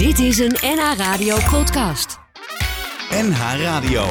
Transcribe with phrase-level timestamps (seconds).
[0.00, 2.18] Dit is een NH Radio podcast.
[3.10, 4.06] NH Radio.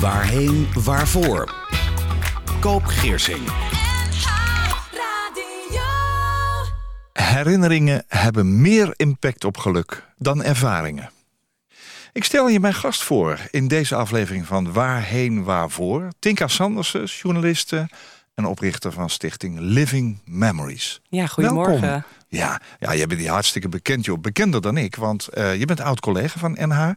[0.00, 1.54] Waarheen, waarvoor?
[2.60, 3.48] Koop Geersing.
[7.12, 11.10] Herinneringen hebben meer impact op geluk dan ervaringen.
[12.12, 16.08] Ik stel je mijn gast voor in deze aflevering van Waarheen Waarvoor.
[16.18, 17.88] Tinka Sandersen, journaliste
[18.34, 21.00] en oprichter van stichting Living Memories.
[21.08, 21.80] Ja, goedemorgen.
[21.80, 22.04] Welkom.
[22.28, 24.18] Ja, ja, jij bent hier hartstikke bekend, joh.
[24.20, 26.90] Bekender dan ik, want uh, je bent oud-collega van NH.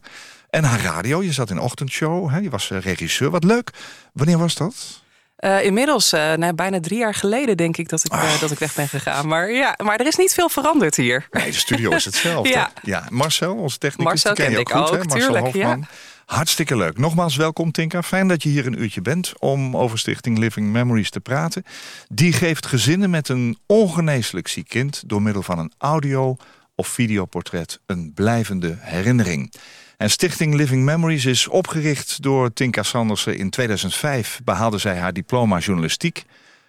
[0.50, 2.38] NH Radio, je zat in ochtendshow, hè?
[2.38, 3.30] je was uh, regisseur.
[3.30, 3.70] Wat leuk.
[4.12, 5.04] Wanneer was dat?
[5.40, 8.58] Uh, inmiddels, uh, nou, bijna drie jaar geleden denk ik dat ik, uh, dat ik
[8.58, 9.28] weg ben gegaan.
[9.28, 11.26] Maar ja, maar er is niet veel veranderd hier.
[11.30, 12.48] Nee, de studio is hetzelfde.
[12.48, 12.70] ja.
[12.82, 13.06] ja.
[13.10, 14.96] Marcel, onze technicus, Marcel ken je ook, goed, ook hè?
[14.96, 15.78] Marcel tuurlijk, Hofman.
[15.78, 15.86] Ja.
[16.26, 16.98] Hartstikke leuk.
[16.98, 18.02] Nogmaals welkom Tinka.
[18.02, 21.64] Fijn dat je hier een uurtje bent om over Stichting Living Memories te praten.
[22.08, 25.02] Die geeft gezinnen met een ongeneeslijk ziek kind...
[25.06, 26.36] door middel van een audio-
[26.74, 29.52] of videoportret een blijvende herinnering.
[29.96, 33.36] En Stichting Living Memories is opgericht door Tinka Sandersen.
[33.36, 36.24] In 2005 behaalde zij haar diploma journalistiek.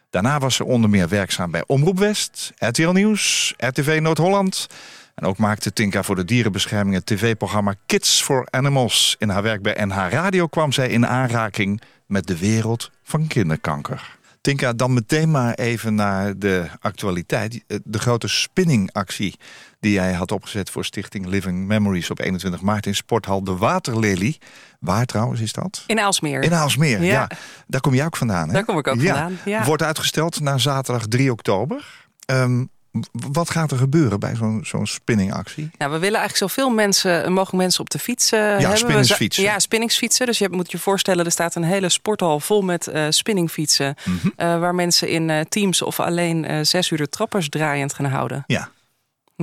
[0.10, 4.68] Daarna was ze onder meer werkzaam bij Omroep West, RTL Nieuws, RTV Noord-Holland...
[5.18, 9.16] En ook maakte Tinka voor de dierenbescherming het tv-programma Kids for Animals.
[9.20, 14.18] In haar werk bij NH Radio kwam zij in aanraking met de wereld van kinderkanker.
[14.42, 17.64] Tinka, dan meteen maar even naar de actualiteit.
[17.84, 19.36] De grote spinningactie
[19.80, 24.38] die jij had opgezet voor Stichting Living Memories op 21 maart in Sporthal De Waterlelie.
[24.80, 25.84] Waar trouwens is dat?
[25.88, 26.42] In Aalsmeer.
[26.44, 27.12] In Aalsmeer, ja.
[27.12, 27.30] Ja.
[27.68, 28.54] Daar kom jij ook vandaan, hè?
[28.54, 29.14] Daar kom ik ook Ja.
[29.14, 29.38] vandaan.
[29.46, 29.64] Ja.
[29.66, 32.06] Wordt uitgesteld naar zaterdag 3 oktober.
[32.26, 32.62] W-
[33.12, 35.70] wat gaat er gebeuren bij zo'n zo'n spinningactie?
[35.78, 38.70] Nou, we willen eigenlijk zoveel mensen, mogelijk mensen op de fiets eh, hebben.
[38.70, 39.44] We spinningsfietsen.
[39.44, 40.26] Ja, spinningsfietsen.
[40.26, 43.96] Dus je moet je voorstellen, er staat een hele sporthal vol met eh spinningfietsen.
[44.04, 44.28] Mhm.
[44.36, 48.06] eh, waar mensen in eh, teams of alleen eh, zes uur de trappers draaiend gaan
[48.06, 48.44] houden.
[48.48, 48.70] Ja,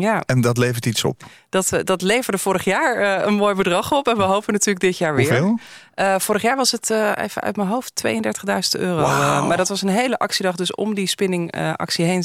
[0.00, 1.23] Ja, en dat levert iets op.
[1.48, 4.09] dat, eh, dat leverde vorig jaar eh, een mooi bedrag op.
[4.09, 5.28] En we hopen natuurlijk dit jaar weer.
[5.28, 5.59] Hoeveel?
[5.95, 9.07] Eh, vorig jaar was het, even uit mijn hoofd, 32.000 euro.
[9.46, 10.57] Maar dat was een hele actiedag.
[10.57, 12.24] Dus om die spinningactie heen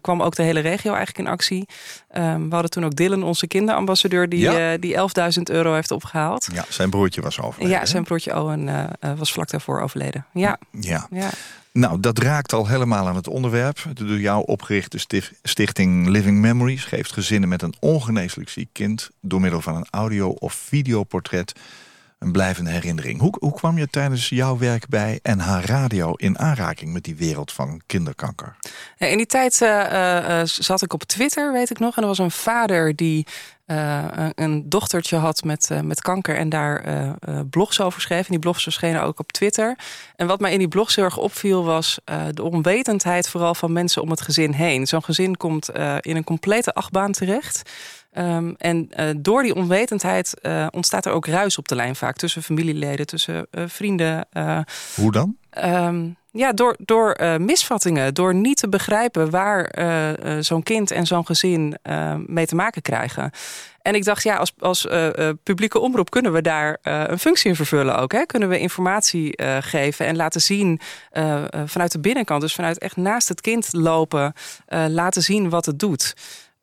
[0.00, 1.68] kwam ook de hele regio eigenlijk in actie.
[2.08, 4.76] Ehm, we hadden toen ook Dylan, onze kinderambassadeur, die, Ja.
[4.76, 6.48] die 11.000 euro heeft opgehaald.
[6.52, 7.78] Ja, zijn broertje was overleden.
[7.78, 10.26] Ja, zijn broertje Owen was vlak daarvoor overleden.
[10.32, 11.06] Ja, Ja.
[11.10, 11.28] ja.
[11.78, 13.84] Nou, dat raakt al helemaal aan het onderwerp.
[13.94, 19.40] De door jou opgerichte stichting Living Memories geeft gezinnen met een ongeneeslijk ziek kind door
[19.40, 21.52] middel van een audio- of videoportret
[22.18, 23.20] een blijvende herinnering.
[23.20, 27.52] Hoe, hoe kwam je tijdens jouw werk bij NH Radio in aanraking met die wereld
[27.52, 28.56] van kinderkanker?
[28.96, 31.96] In die tijd eh, eh, eh, zat ik op Twitter, weet ik nog.
[31.96, 33.26] En er was een vader die
[33.68, 38.18] eh, een- dochtertje had met, eh, met kanker en daar eh, blogs over schreef.
[38.24, 39.78] En die blogs verschenen ook op Twitter.
[40.16, 41.98] En wat mij in die blogs heel erg opviel was
[42.32, 44.86] de onwetendheid vooral van mensen om het gezin heen.
[44.86, 45.70] Zo'n gezin komt
[46.00, 47.70] in een complete achtbaan terecht.
[48.12, 50.34] Ehm, en door die onwetendheid
[50.70, 54.26] ontstaat er ook ruis op de lijn vaak tussen familieleden, tussen vrienden.
[54.94, 55.36] Hoe dan?
[55.50, 60.90] Ehm, ja, door, door eh, misvattingen, door niet te begrijpen waar eh, eh, zo'n kind
[60.90, 61.78] en zo'n gezin
[62.26, 63.30] mee te maken krijgen.
[63.82, 64.86] En ik dacht, ja, als, als
[65.42, 68.12] publieke omroep kunnen we daar een functie in vervullen ook.
[68.12, 68.24] Hè?
[68.26, 70.80] Kunnen we informatie geven en laten zien
[71.64, 74.32] vanuit de binnenkant, dus vanuit echt naast het kind lopen,
[74.88, 76.14] laten zien wat het doet.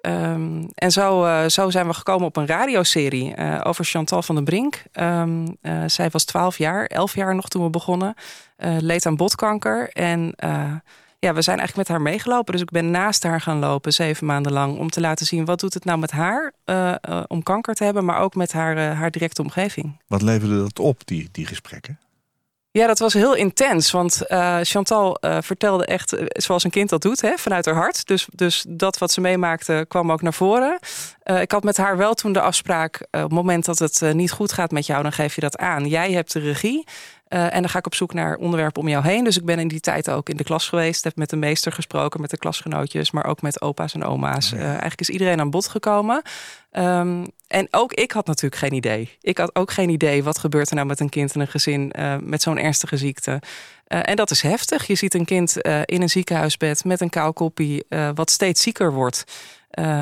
[0.06, 4.36] Ehm, en zo, eh, zo zijn we gekomen op een radioserie eh, over Chantal van
[4.36, 4.84] den Brink.
[4.92, 8.14] Ehm, eh, zij was 12 jaar, 11 jaar nog toen we begonnen.
[8.80, 9.90] leed aan botkanker.
[9.90, 10.34] En
[11.20, 12.54] ja, we zijn eigenlijk met haar meegelopen.
[12.54, 14.78] Dus ik ben naast haar gaan lopen, zeven maanden lang.
[14.78, 16.54] Om te laten zien wat doet het nou met haar
[17.28, 18.06] om kanker te hebben.
[18.06, 20.02] Maar ook met haar, haar directe omgeving.
[20.08, 22.00] Wat leverde dat op, die, die gesprekken?
[22.75, 23.91] Ja, dat was heel intens.
[23.91, 27.75] Want eh, Chantal eh, vertelde echt eh, zoals een kind dat doet, hè, vanuit haar
[27.75, 28.08] hart.
[28.08, 30.80] Dus, dus dat wat ze meemaakte kwam ook naar voren.
[31.24, 33.08] Ik had met haar wel toen de afspraak...
[33.12, 35.88] op het moment dat het niet goed gaat met jou, dan geef je dat aan.
[35.88, 36.88] Jij hebt de regie.
[37.28, 39.24] En dan ga ik op zoek naar onderwerpen om jou heen.
[39.24, 41.03] Dus ik ben in die tijd ook in de klas geweest.
[41.03, 43.12] Heb met de meester gesproken, met de klasgenootjes.
[43.12, 44.52] Maar ook met opa's en oma's.
[44.52, 46.22] Eigenlijk is iedereen aan bod gekomen.
[46.72, 49.18] Ehm, en ook ik had natuurlijk geen idee.
[49.22, 51.92] Ik had ook geen idee wat gebeurt er nou met een kind en een gezin
[51.92, 53.40] eh, met zo'n ernstige ziekte.
[53.88, 54.88] Eh, en dat is heftig.
[54.88, 58.94] Je ziet een kind eh, in een ziekenhuisbed met een kaalkoppie, eh, wat steeds zieker
[58.94, 59.24] wordt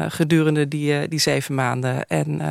[0.07, 2.06] gedurende die, die zeven maanden.
[2.07, 2.42] En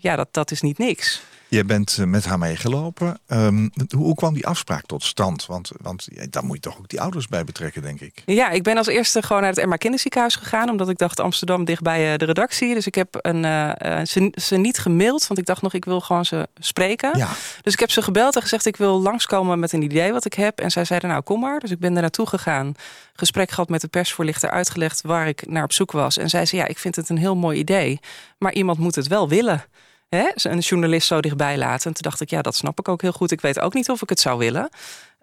[0.00, 1.22] ja, dat, dat is niet niks.
[1.48, 3.18] Je bent eh, met haar meegelopen.
[3.28, 5.46] Um, hoe kwam die afspraak tot stand?
[5.46, 8.22] Want, want daar moet je toch ook die ouders bij betrekken, denk ik.
[8.26, 10.70] Ja, ik ben als eerste gewoon naar het Emma Kinderziekenhuis gegaan.
[10.70, 12.74] Omdat ik dacht Amsterdam dichtbij uh, de redactie.
[12.74, 13.70] Dus ik heb een, uh,
[14.04, 15.26] ze, ze, niet gemaild.
[15.26, 17.18] Want ik dacht nog, ik wil gewoon ze spreken.
[17.18, 17.28] Ja.
[17.62, 20.34] Dus ik heb ze gebeld en gezegd, ik wil langskomen met een idee wat ik
[20.34, 20.60] heb.
[20.60, 21.60] En zij zeiden, nou kom maar.
[21.60, 22.74] Dus ik ben er naartoe gegaan.
[23.14, 26.16] Gesprek gehad met de persvoorlichter, uitgelegd waar ik naar op zoek was.
[26.16, 28.00] En zij zei, ja, ik vind het een heel mooi idee.
[28.38, 29.64] Maar iemand moet het wel willen
[30.08, 31.86] hè, een journalist zo dichtbij laten.
[31.86, 33.30] En toen dacht ik, ja, dat snap ik ook heel goed.
[33.30, 34.68] Ik weet ook niet of ik het zou willen.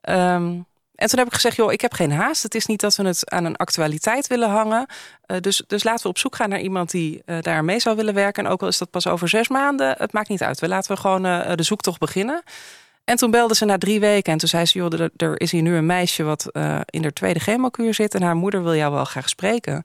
[0.10, 0.66] Um,
[0.96, 2.44] en toen heb ik gezegd, joh, ik heb geen haast.
[2.44, 4.86] Het is niet dat we het aan een actualiteit willen hangen.
[5.28, 7.96] Uh, dus, dus laten we op zoek gaan naar iemand die uh, daar mee zou
[7.96, 8.46] willen werken.
[8.46, 10.60] En ook al is dat pas over zes maanden, het maakt niet uit.
[10.60, 12.44] We laten we gewoon uh, de zoektocht beginnen.
[13.04, 15.52] En toen belde ze na drie weken en toen zei ze, joh, er, er is
[15.52, 16.50] hier nu een meisje wat
[16.86, 18.16] in de tweede chemokuur zit.
[18.16, 19.84] En haar moeder wil jou wel graag spreken.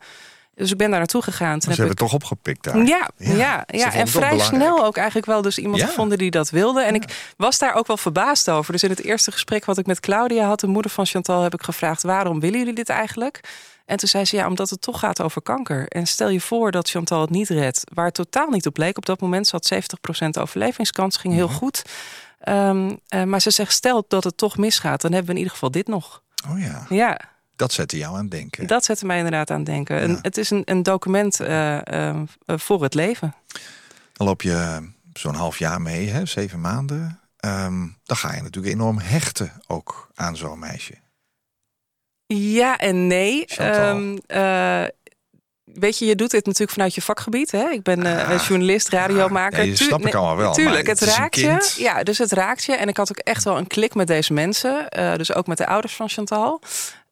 [0.61, 1.59] Dus ik ben daar naartoe gegaan.
[1.59, 1.99] Toen ze hebben ik...
[1.99, 2.77] toch opgepikt daar.
[2.77, 3.93] Ja, ja, ja, ja.
[3.93, 6.83] en vrij snel ook eigenlijk wel dus iemand gevonden die dat wilde.
[6.83, 8.73] En ik was daar ook wel verbaasd over.
[8.73, 11.55] Dus in het eerste gesprek wat ik met Claudia had, de moeder van Chantal, heb
[11.55, 13.41] ik gevraagd: waarom willen jullie dit eigenlijk?
[13.87, 15.89] En toen zei ze ja, omdat het toch gaat over kanker.
[15.89, 18.97] En stel je voor dat Chantal het niet redt, waar het totaal niet op leek.
[18.97, 21.83] Op dat moment zat 70% overlevingskans, ging heel goed.
[22.49, 25.53] Um, uh, maar ze zegt, stel dat het toch misgaat, dan hebben we in ieder
[25.53, 26.23] geval dit nog.
[26.51, 26.87] Oh ja.
[26.89, 27.21] Ja.
[27.61, 28.67] Dat zette jou aan het denken.
[28.67, 30.11] Dat zette mij inderdaad aan het denken.
[30.11, 30.19] Ja.
[30.23, 33.35] het is een, een document uh, uh, voor het leven.
[34.13, 37.21] Dan loop je zo'n half jaar mee, hè, zeven maanden.
[37.45, 40.95] Um, dan ga je natuurlijk enorm hechten ook aan zo'n meisje.
[42.27, 43.45] Ja en nee.
[43.61, 44.85] Um, uh,
[45.65, 47.51] weet je, je doet dit natuurlijk vanuit je vakgebied.
[47.51, 47.69] Hè?
[47.69, 49.65] Ik ben uh, ah, journalist, radiomaker.
[49.65, 50.53] Ja, snap ik allemaal wel.
[50.53, 51.75] Tuurlijk, het, het raakt je.
[51.77, 52.73] Ja, dus het raakt je.
[52.73, 54.87] En ik had ook echt wel een klik met deze mensen.
[54.99, 56.61] Uh, dus ook met de ouders van Chantal.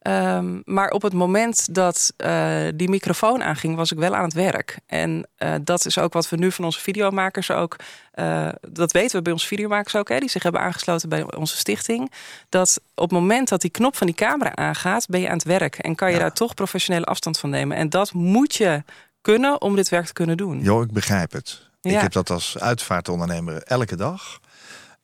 [0.02, 4.32] Um, maar op het moment dat uh, die microfoon aanging, was ik wel aan het
[4.32, 4.78] werk.
[4.86, 7.76] En uh, dat is ook wat we nu van onze videomakers ook.
[8.14, 11.56] Uh, dat weten we bij onze videomakers ook, hè, die zich hebben aangesloten bij onze
[11.56, 12.12] stichting.
[12.48, 15.46] Dat op het moment dat die knop van die camera aangaat, ben je aan het
[15.46, 15.78] werk.
[15.78, 16.20] En kan je ja.
[16.20, 17.76] daar toch professionele afstand van nemen.
[17.76, 18.82] En dat moet je
[19.20, 20.62] kunnen om dit werk te kunnen doen.
[20.62, 21.66] Jo, ik begrijp het.
[21.80, 21.94] Ja.
[21.94, 24.40] Ik heb dat als uitvaartondernemer elke dag.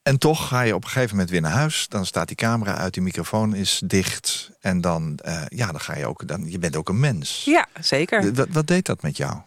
[0.04, 1.88] En toch ga je op een gegeven moment weer naar huis.
[1.88, 4.50] Dan staat die camera uit, die microfoon is dicht.
[4.60, 7.44] En dan, uh, ja, dan ga je ook, dan, je bent ook een mens.
[7.44, 8.34] Ja, zeker.
[8.34, 9.40] Wat, wat deed dat met jou?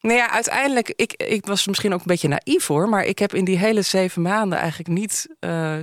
[0.00, 2.88] Nou ja, uiteindelijk, ik, ik was misschien ook een beetje naïef hoor.
[2.88, 5.82] Maar ik heb in die hele zeven maanden eigenlijk niet uh, uh,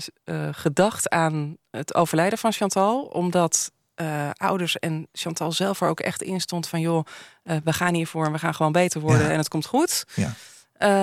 [0.52, 3.02] gedacht aan het overlijden van Chantal.
[3.02, 6.80] Omdat uh, ouders en Chantal zelf er ook echt in stond van...
[6.80, 7.06] joh,
[7.44, 9.32] we gaan hiervoor en we gaan gewoon beter worden ja.
[9.32, 10.06] en het komt goed.
[10.16, 10.34] Ja.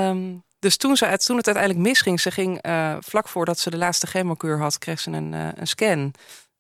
[0.09, 3.77] Um, dus toen, ze, toen het uiteindelijk misging, ze ging uh, vlak voordat ze de
[3.77, 6.15] laatste chemokuur had, kreeg ze een, uh, een scan.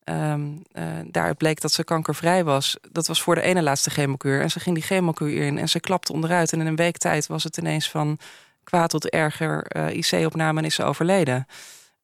[0.04, 2.76] Um, uh, daaruit bleek dat ze kankervrij was.
[2.90, 4.40] Dat was voor de ene laatste chemokuur.
[4.40, 6.52] En ze ging die chemokuur in en ze klapte onderuit.
[6.52, 8.18] En in een week tijd was het ineens van
[8.64, 11.46] kwaad tot erger IC-opname en is ze overleden.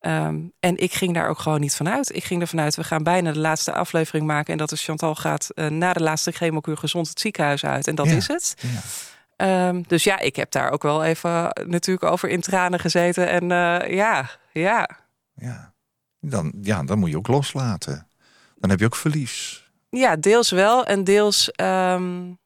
[0.00, 2.14] Um, en ik ging daar ook gewoon niet vanuit.
[2.14, 4.52] Ik ging er vanuit, we gaan bijna de laatste aflevering maken.
[4.52, 7.86] En dat is Chantal gaat na de laatste chemokuur gezond het ziekenhuis uit.
[7.86, 8.16] En dat ja.
[8.16, 8.54] is het.
[8.60, 8.80] Ja.
[9.42, 13.28] Um, dus ja, ik heb daar ook wel even natuurlijk over in tranen gezeten.
[13.28, 14.88] En uh, ja, ja.
[15.34, 15.72] Ja.
[16.20, 18.08] Dan, ja, dan moet je ook loslaten.
[18.56, 19.66] Dan heb je ook verlies.
[19.90, 20.84] Ja, deels wel.
[20.86, 21.52] En deels...
[21.62, 22.38] Um,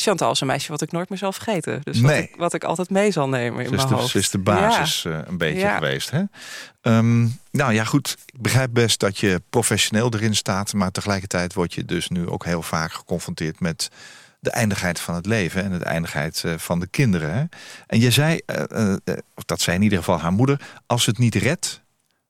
[0.00, 1.80] Chantal is een meisje wat ik nooit meer zal vergeten.
[1.82, 2.22] Dus wat, nee.
[2.22, 4.14] ik, wat ik altijd mee zal nemen in dus mijn de, hoofd.
[4.14, 5.10] is de basis ja.
[5.10, 5.74] uh, een beetje ja.
[5.74, 6.10] geweest.
[6.10, 6.22] Hè?
[6.82, 8.16] Um, nou ja, goed.
[8.26, 10.72] Ik begrijp best dat je professioneel erin staat.
[10.72, 13.90] Maar tegelijkertijd word je dus nu ook heel vaak geconfronteerd met
[14.46, 17.34] de eindigheid van het leven en de eindigheid uh, van de kinderen.
[17.34, 17.44] Hè?
[17.86, 18.40] En je zei,
[18.76, 18.94] uh,
[19.34, 21.82] of dat zei in ieder geval haar moeder, als het niet redt,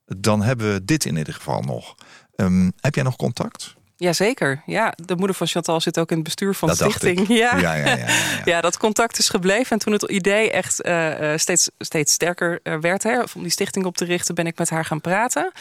[0.04, 1.94] dan hebben we dit in ieder geval nog.
[2.36, 3.74] Um, heb jij nog contact?
[3.96, 4.92] Jazeker, ja.
[5.04, 7.28] De moeder van Chantal zit ook in het bestuur van dat de stichting.
[7.28, 7.56] Ja.
[7.56, 8.06] Ja, ja, ja, ja,
[8.52, 9.70] ja, dat contact is gebleven.
[9.70, 13.96] En toen het idee echt uh, steeds, steeds sterker werd, hè, om die stichting op
[13.96, 15.52] te richten, ben ik met haar gaan praten.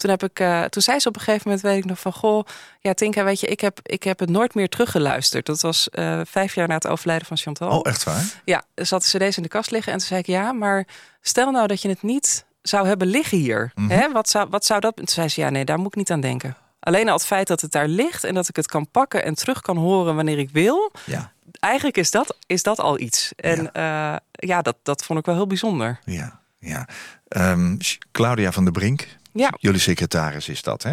[0.00, 2.12] Toen, heb ik, uh, toen zei ze op een gegeven moment, weet ik nog van...
[2.12, 2.46] goh,
[2.80, 5.46] ja Tinka, weet je, ik heb, ik heb het nooit meer teruggeluisterd.
[5.46, 7.78] Dat was uh, vijf jaar na het overlijden van Chantal.
[7.78, 8.24] Oh, echt waar?
[8.44, 9.92] Ja, zat de cd's in de kast liggen.
[9.92, 10.86] En toen zei ik, ja, maar
[11.20, 13.72] stel nou dat je het niet zou hebben liggen hier.
[13.74, 13.84] Mhm.
[13.84, 13.98] Mm -hmm.
[13.98, 14.12] Hè?
[14.12, 14.96] Wat, zou, wat zou dat...
[14.96, 16.56] Toen zei ze, ja, nee, daar moet ik niet aan denken.
[16.80, 19.34] Alleen al het feit dat het daar ligt en dat ik het kan pakken en
[19.34, 20.92] terug kan horen wanneer ik wil.
[21.06, 21.32] Ja.
[21.60, 23.32] Eigenlijk is dat, is dat al iets.
[23.36, 25.98] En ja, uh, ja dat, dat vond ik wel heel bijzonder.
[26.04, 26.88] Ja, ja.
[27.28, 27.78] Um,
[28.12, 29.54] Claudia van der Brink, ja.
[29.58, 30.92] Jullie secretaris is dat, hè?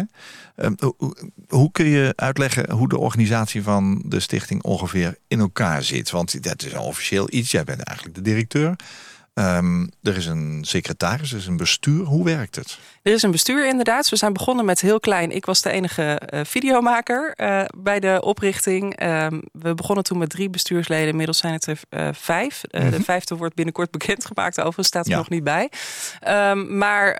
[0.56, 1.16] Um, hoe,
[1.48, 6.10] hoe, kun je uitleggen hoe de organisatie van de stichting ongeveer in elkaar zit?
[6.10, 7.50] Want dat is al officieel iets.
[7.50, 8.76] Jij bent eigenlijk de directeur.
[9.38, 12.04] Ehm, er is een secretaris, er is een bestuur.
[12.04, 12.78] Hoe werkt het?
[13.02, 14.08] Er is een bestuur inderdaad.
[14.08, 15.30] We zijn begonnen met heel klein.
[15.30, 19.02] Ik was de enige uh, videomaker uh, bij de oprichting.
[19.02, 21.08] Uh, we begonnen toen met drie bestuursleden.
[21.08, 22.62] Inmiddels zijn het er uh, vijf.
[22.70, 22.90] Mm -hmm.
[22.90, 24.58] De vijfde wordt binnenkort bekendgemaakt.
[24.58, 25.16] Overigens staat er ja.
[25.16, 25.70] nog niet bij.
[26.28, 27.16] Um, maar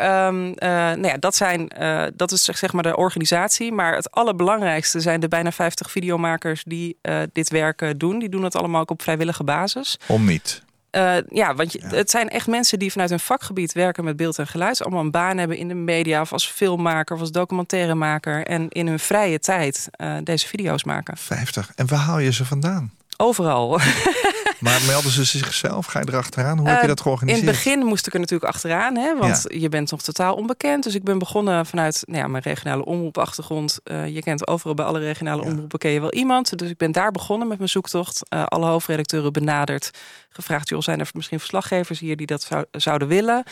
[0.98, 1.72] nou ja, dat, zijn,
[2.16, 3.72] dat is zeg maar de organisatie.
[3.72, 6.98] Maar het allerbelangrijkste zijn de bijna 50 videomakers die
[7.32, 8.18] dit werk doen.
[8.18, 9.98] Die doen het allemaal ook op vrijwillige basis.
[10.06, 10.66] Om niet.
[10.92, 11.88] Uh, ja, want je, ja.
[11.88, 14.82] het zijn echt mensen die vanuit hun vakgebied werken met beeld en geluid.
[14.82, 18.46] Allemaal een baan hebben in de media of als filmmaker of als documentairemaker.
[18.46, 21.16] En in hun vrije tijd uh, deze video's maken.
[21.16, 21.72] 50.
[21.74, 22.92] En waar haal je ze vandaan?
[23.16, 23.78] Overal.
[24.58, 25.86] Maar melden ze zichzelf?
[25.86, 26.58] Ga je erachteraan?
[26.58, 27.42] Hoe uh, heb je dat georganiseerd?
[27.42, 28.96] In het begin moest ik er natuurlijk achteraan.
[28.96, 29.58] Hè, want ja.
[29.58, 30.84] je bent nog totaal onbekend.
[30.84, 33.78] Dus ik ben begonnen vanuit nou ja, mijn regionale omroepachtergrond.
[33.84, 35.48] Uh, je kent overal bij alle regionale ja.
[35.50, 36.58] omroepen ken je wel iemand.
[36.58, 38.22] Dus ik ben daar begonnen met mijn zoektocht.
[38.34, 39.90] Uh, alle hoofdredacteuren benaderd.
[40.28, 43.44] Gevraagd, joh, zijn er misschien verslaggevers hier die dat zou, zouden willen?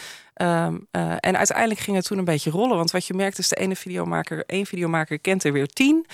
[0.42, 0.86] Um,
[1.20, 2.76] en uiteindelijk ging het toen een beetje rollen.
[2.76, 6.06] Want wat je merkt is de ene videomaker, één videomaker kent er weer tien.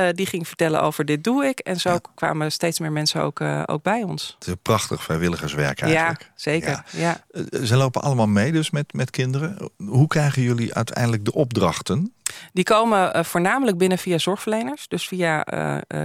[0.00, 1.58] Uh, die ging vertellen over dit doe ik.
[1.58, 2.00] En zo ja.
[2.14, 4.34] kwamen steeds meer mensen ook, uh, ook bij ons.
[4.38, 6.20] Het is een prachtig vrijwilligerswerk eigenlijk.
[6.20, 6.68] Ja, zeker.
[6.68, 6.84] Ja.
[6.90, 7.24] Ja.
[7.32, 9.70] Uh, ze lopen allemaal mee dus met, met kinderen.
[9.76, 12.12] Hoe krijgen jullie uiteindelijk de opdrachten?
[12.52, 14.88] Die komen voornamelijk binnen via zorgverleners.
[14.88, 15.44] Dus via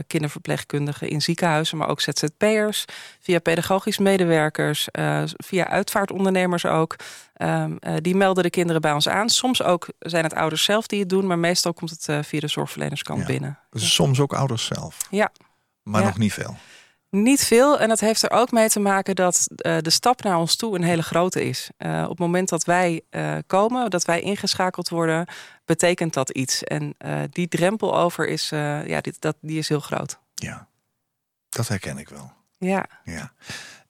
[0.07, 2.85] kinderverpleegkundigen in ziekenhuizen, maar ook ZZP'ers.
[3.19, 4.87] Via pedagogisch medewerkers,
[5.37, 6.95] via uitvaartondernemers ook.
[7.41, 9.29] Um, uh, die melden de kinderen bij ons aan.
[9.29, 12.47] Soms ook zijn het ouders zelf die het doen, maar meestal komt het via de
[12.47, 13.25] zorgverlenerskant ja.
[13.25, 13.59] binnen.
[13.69, 13.87] Dus ja.
[13.87, 14.97] soms ook ouders zelf?
[15.09, 15.31] Ja.
[15.83, 16.07] Maar ja.
[16.07, 16.57] nog niet veel?
[17.09, 17.79] Niet veel.
[17.79, 20.75] En dat heeft er ook mee te maken dat uh, de stap naar ons toe
[20.75, 21.69] een hele grote is.
[21.77, 23.01] op het moment dat wij
[23.47, 25.27] komen, dat wij ingeschakeld worden,
[25.65, 26.63] betekent dat iets.
[26.63, 26.95] En
[27.29, 30.19] die drempel over is, ja, dit, dat, die is heel groot.
[30.33, 30.67] Ja,
[31.49, 32.31] dat herken ik wel.
[32.57, 32.85] Ja.
[33.03, 33.31] ja.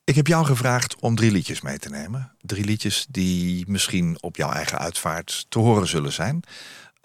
[0.04, 2.32] Ik heb jou gevraagd om drie liedjes mee te nemen.
[2.40, 6.42] Drie liedjes die misschien op jouw eigen uitvaart te horen zullen zijn.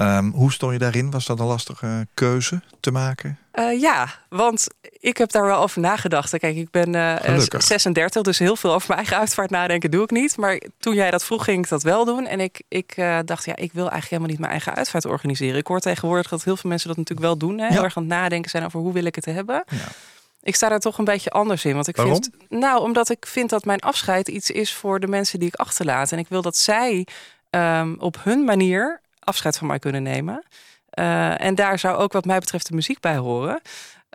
[0.02, 1.12] Um, hoe stond je daarin?
[1.12, 3.38] Was dat een lastige keuze te maken?
[3.54, 4.68] Uh, ja, want
[5.00, 6.38] ik heb daar wel over nagedacht.
[6.38, 10.12] Kijk, ik ben uh, 36, dus heel veel over mijn eigen uitvaart nadenken doe ik
[10.12, 10.38] niet.
[10.38, 12.28] Maar toen jij dat vroeg, ging ik dat wel doen.
[12.28, 15.58] En ik, ik uh, dacht, ja, ik wil eigenlijk helemaal niet mijn eigen uitvaart organiseren.
[15.58, 17.60] Ik hoor tegenwoordig dat heel veel mensen dat natuurlijk wel doen.
[17.60, 17.68] Hè?
[17.68, 19.64] Heel erg aan het nadenken zijn over hoe wil ik het hebben.
[19.68, 19.78] Ja.
[20.44, 21.74] Ik sta daar toch een beetje anders in.
[21.74, 22.14] Want ik Waarom?
[22.14, 22.30] vind.
[22.50, 26.12] Nou, omdat ik vind dat mijn afscheid iets is voor de mensen die ik achterlaat.
[26.12, 27.08] En ik wil dat zij
[27.50, 30.44] um, op hun manier afscheid van mij kunnen nemen.
[31.00, 33.62] Uh, en daar zou ook, wat mij betreft, de muziek bij horen.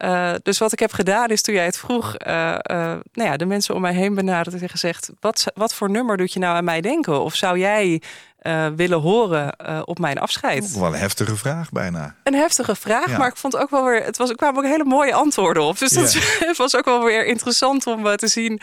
[0.04, 3.46] Uh, dus wat ik heb gedaan is toen jij het vroeg, uh, nou ja, de
[3.46, 6.64] mensen om mij heen benaderd en gezegd: wat, wat voor nummer doet je nou aan
[6.64, 7.20] mij denken?
[7.20, 8.02] Of zou jij
[8.42, 10.72] uh, willen horen uh, op mijn afscheid?
[10.72, 12.14] Wel een heftige vraag bijna.
[12.22, 13.18] Een heftige vraag, ja.
[13.18, 15.78] maar ik vond ook wel weer, het was, er kwamen ook hele mooie antwoorden op.
[15.78, 16.52] Dus dat ja.
[16.56, 18.60] was ook wel weer interessant om uh, te zien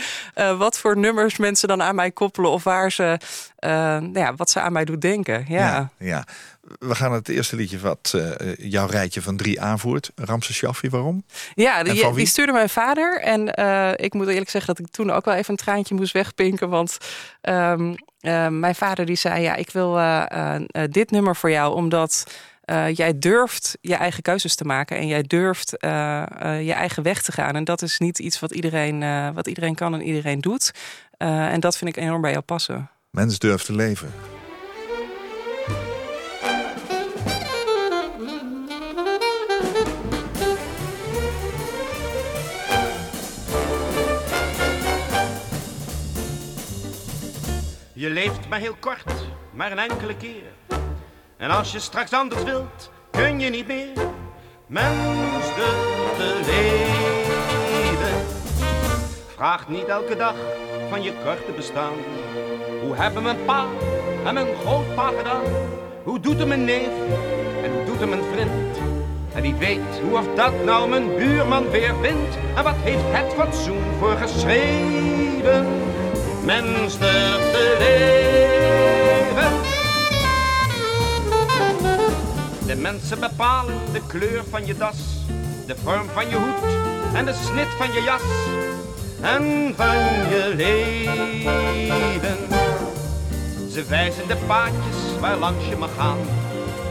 [0.57, 3.19] wat voor nummers mensen dan aan mij koppelen of waar ze,
[3.59, 5.45] nou ja, wat ze aan mij doet denken.
[5.47, 5.89] Ja, ja.
[5.97, 6.25] ja.
[6.79, 8.15] We gaan het eerste liedje wat
[8.57, 10.11] jouw rijtje van drie aanvoert.
[10.15, 11.23] Ramses Shaffi, waarom?
[11.53, 13.21] Ja, die, die, stuurde mijn vader.
[13.21, 13.47] En
[13.97, 16.69] ik moet eerlijk zeggen dat ik toen ook wel even een traantje moest wegpinken.
[16.69, 16.97] Want
[17.41, 19.99] um, uh, mijn vader die zei, ja, ik wil
[20.89, 21.75] dit nummer voor jou.
[21.75, 22.23] Omdat
[22.93, 24.97] jij durft je eigen keuzes te maken.
[24.97, 25.69] En jij durft
[26.59, 27.55] je eigen weg te gaan.
[27.55, 30.71] En dat is niet iets wat iedereen, wat iedereen kan en iedereen doet.
[31.17, 32.89] en dat vind ik enorm bij jou passen.
[33.09, 34.13] Mens durft te leven.
[48.03, 49.13] Je leeft maar heel kort,
[49.51, 50.77] maar een enkele keer.
[51.37, 53.93] En als je straks anders wilt, kun je niet meer.
[54.67, 55.45] Mens
[56.17, 58.25] te leven.
[59.35, 60.35] Vraag niet elke dag
[60.89, 61.93] van je korte bestaan.
[62.81, 63.65] Hoe hebben mijn pa
[64.25, 65.43] en mijn grootpa gedaan?
[66.03, 66.93] Hoe doet hem een neef
[67.63, 68.77] en hoe doet hem een vriend?
[69.33, 72.37] En wie weet hoe of dat nou mijn buurman weer vindt?
[72.55, 75.92] En wat heeft het fatsoen voor geschreven?
[76.45, 79.51] Mens te leven.
[82.65, 84.97] De mensen bepalen de kleur van je das,
[85.65, 86.73] de vorm van je hoed
[87.13, 88.21] en de snit van je jas
[89.21, 89.95] en van
[90.29, 92.37] je leven.
[93.71, 96.17] Ze wijzen de paadjes waar langs je mag gaan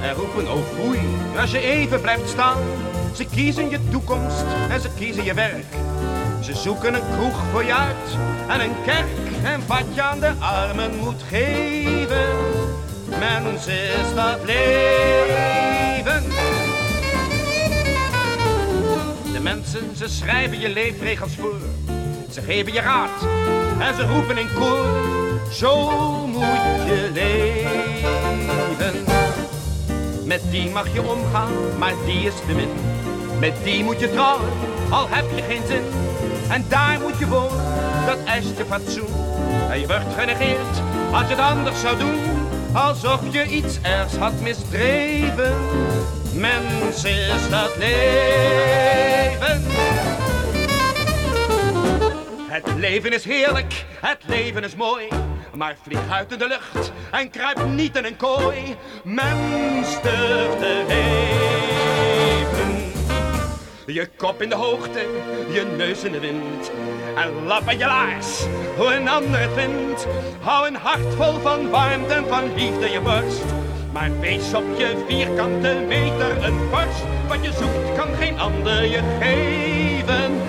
[0.03, 1.01] en roepen oh foei
[1.41, 2.59] als je even blijft staan.
[3.15, 5.67] Ze kiezen je toekomst en ze kiezen je werk.
[6.41, 8.19] Ze zoeken een kroeg voor je uit
[8.49, 12.29] en een kerk en wat je aan de armen moet geven.
[13.19, 16.23] Mens is dat leven.
[19.33, 21.61] De mensen, ze schrijven je leefregels voor.
[22.31, 23.27] Ze geven je raad
[23.79, 24.87] en ze roepen in koor.
[25.53, 25.91] Zo
[26.27, 28.95] moet je leven.
[30.25, 32.71] Met die mag je omgaan, maar die is te min.
[33.39, 34.49] Met die moet je trouwen,
[34.91, 35.83] al heb je geen zin.
[36.49, 37.65] En daar moet je wonen,
[38.07, 39.22] dat eist je fatsoen.
[39.73, 42.21] En je wordt genegeerd als je het anders zou doen.
[42.73, 45.55] Alsof je iets ergs had misdreven.
[46.35, 49.63] Mens is dat leven.
[52.49, 55.09] Het leven is heerlijk, het leven is mooi.
[55.55, 58.77] Maar vlieg uit in de lucht en kruip niet in een kooi.
[59.05, 61.33] Mens durft te leven.
[63.87, 65.07] Je kop in de hoogte,
[65.53, 66.71] je neus in de wind.
[67.17, 68.39] En lap aan je laars,
[68.77, 70.07] hoe een ander het vindt.
[70.41, 73.45] Hou een hart vol van warmte en van liefde je borst.
[73.93, 77.03] Maar wees op je vierkante meter een borst.
[77.29, 80.41] Wat je zoekt kan geen ander je geven.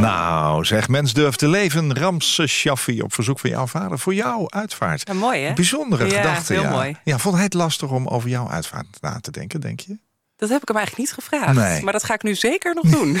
[0.00, 1.98] Nou, zeg, mens durft te leven.
[1.98, 5.02] Ramse Shaffi op verzoek van jouw vader voor jouw uitvaart.
[5.08, 5.52] Ja, mooi hè?
[5.52, 6.52] Bijzondere Ja, gedachte.
[6.52, 6.70] heel ja.
[6.70, 6.96] mooi.
[7.04, 9.98] Ja, vond hij het lastig om over jouw uitvaart na te denken, denk je?
[10.36, 11.54] Dat heb ik hem eigenlijk niet gevraagd.
[11.54, 11.82] Nee.
[11.82, 13.20] Maar dat ga ik nu zeker nog doen.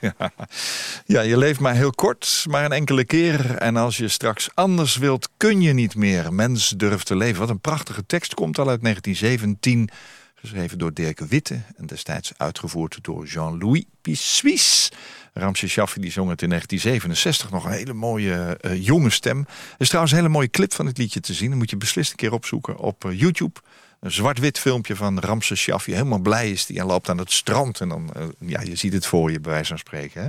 [1.06, 3.56] Ja, je leeft maar heel kort, maar een enkele keer.
[3.56, 6.32] En als je straks anders wilt, kun je niet meer.
[6.32, 7.40] Mens durft te leven.
[7.40, 8.34] Wat een prachtige tekst.
[8.34, 9.88] Komt al uit 1917.
[10.34, 11.60] Geschreven door Dirk Witte.
[11.76, 14.92] En destijds uitgevoerd door Jean-Louis Pissuis.
[15.32, 17.50] Ramses Shaffi die zong het in 1967.
[17.50, 19.38] Nog een hele mooie eh, jonge stem.
[19.38, 21.48] Er is trouwens een hele mooie clip van het liedje te zien.
[21.48, 23.60] Dat moet je beslist een keer opzoeken op eh, YouTube.
[24.06, 25.92] Een zwart-wit filmpje van Ramses Shaffi.
[25.92, 27.80] Helemaal blij is die en loopt aan het strand.
[27.80, 30.22] En dan, eh, ja, je ziet het voor je, bij wijze van spreken.
[30.22, 30.28] Hè?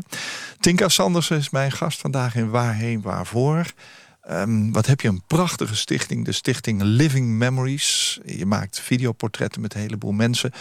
[0.60, 3.66] Tinka Sanders is mijn gast vandaag in Waarheen Waarvoor.
[4.22, 8.20] Ehm, wat heb je een prachtige stichting, de stichting Living Memories.
[8.26, 10.52] Je maakt videoportretten met een heleboel mensen.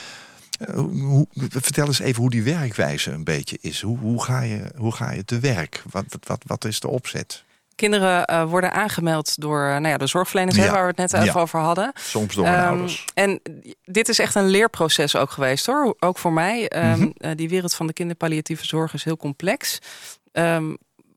[0.59, 3.81] Eh, hoe, vertel eens even hoe die werkwijze een beetje is.
[3.81, 5.83] Hoe, hoe, ga, je, hoe ga je te werk?
[5.91, 7.45] Wat, wat, wat is de opzet?
[7.77, 11.13] Kinderen eh, worden aangemeld door eh, nou ja, de zorgverleners hè, waar we het net
[11.13, 11.41] even Ja.
[11.41, 11.93] over hadden.
[11.95, 13.05] Soms door hun Ehm, ouders.
[13.15, 13.41] En
[13.85, 15.97] dit is echt een leerproces ook geweest hoor.
[16.01, 16.69] Ook voor mij.
[16.69, 17.09] Ehm, Mhm.
[17.17, 19.79] eh, die wereld van de kinderpalliatieve zorg is heel complex.
[20.33, 20.75] Ehm,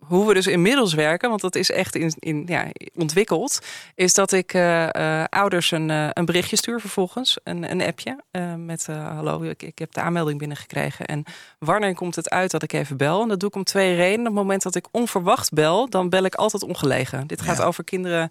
[0.09, 3.59] hoe we dus inmiddels werken, want dat is echt in, in, ja, ontwikkeld,
[3.95, 8.17] is dat ik eh, eh, ouders een, eh, een berichtje stuur vervolgens, een, een appje
[8.57, 11.23] met hallo, ik, ik heb de aanmelding binnengekregen en
[11.59, 13.21] wanneer komt het uit dat ik even bel?
[13.21, 14.19] En dat doe ik om twee redenen.
[14.19, 17.27] Op het moment dat ik onverwacht bel, dan bel ik altijd ongelegen.
[17.27, 17.63] Dit gaat Ja.
[17.63, 18.29] over kinderen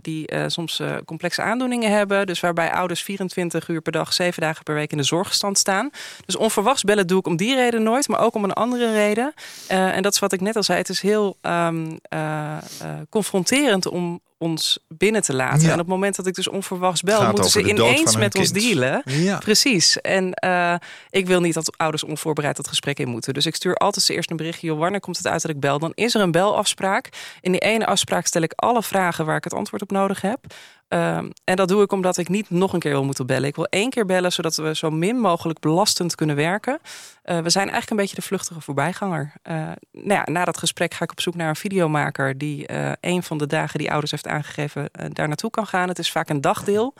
[0.00, 4.74] die soms complexe aandoeningen hebben, dus waarbij ouders 24 uur per dag, 7 dagen per
[4.74, 5.90] week in de zorgstand staan.
[6.26, 9.34] Dus onverwachts bellen doe ik om die reden nooit, maar ook om een andere reden.
[9.68, 10.78] En dat is wat ik net al zei.
[10.78, 12.62] Het is heel ehm, eh, eh,
[13.10, 15.60] confronterend om ons binnen te laten.
[15.60, 15.66] Ja.
[15.66, 19.02] En op het moment dat ik dus onverwachts bel, moeten ze ineens met ons dealen.
[19.04, 19.38] Ja.
[19.38, 20.00] Precies.
[20.00, 20.74] En eh,
[21.10, 23.34] ik wil niet dat ouders onvoorbereid dat gesprek in moeten.
[23.34, 24.66] Dus ik stuur altijd eerst een berichtje.
[24.66, 25.78] Joh, wanneer komt het uit dat ik bel?
[25.78, 27.08] Dan is er een belafspraak.
[27.40, 30.38] In die ene afspraak stel ik alle vragen waar ik het antwoord op nodig heb.
[30.88, 33.48] Ehm, en dat doe ik omdat ik niet nog een keer wil moeten bellen.
[33.48, 36.78] Ik wil één keer bellen, zodat we zo min mogelijk belastend kunnen werken.
[37.26, 39.32] Eh, we zijn eigenlijk een beetje de vluchtige voorbijganger.
[39.42, 39.54] Eh,
[39.92, 42.38] nou ja, na dat gesprek ga ik op zoek naar een videomaker...
[42.38, 45.88] die eh, een van de dagen die ouders heeft aangegeven daar naartoe kan gaan.
[45.88, 46.94] Het is vaak een dagdeel.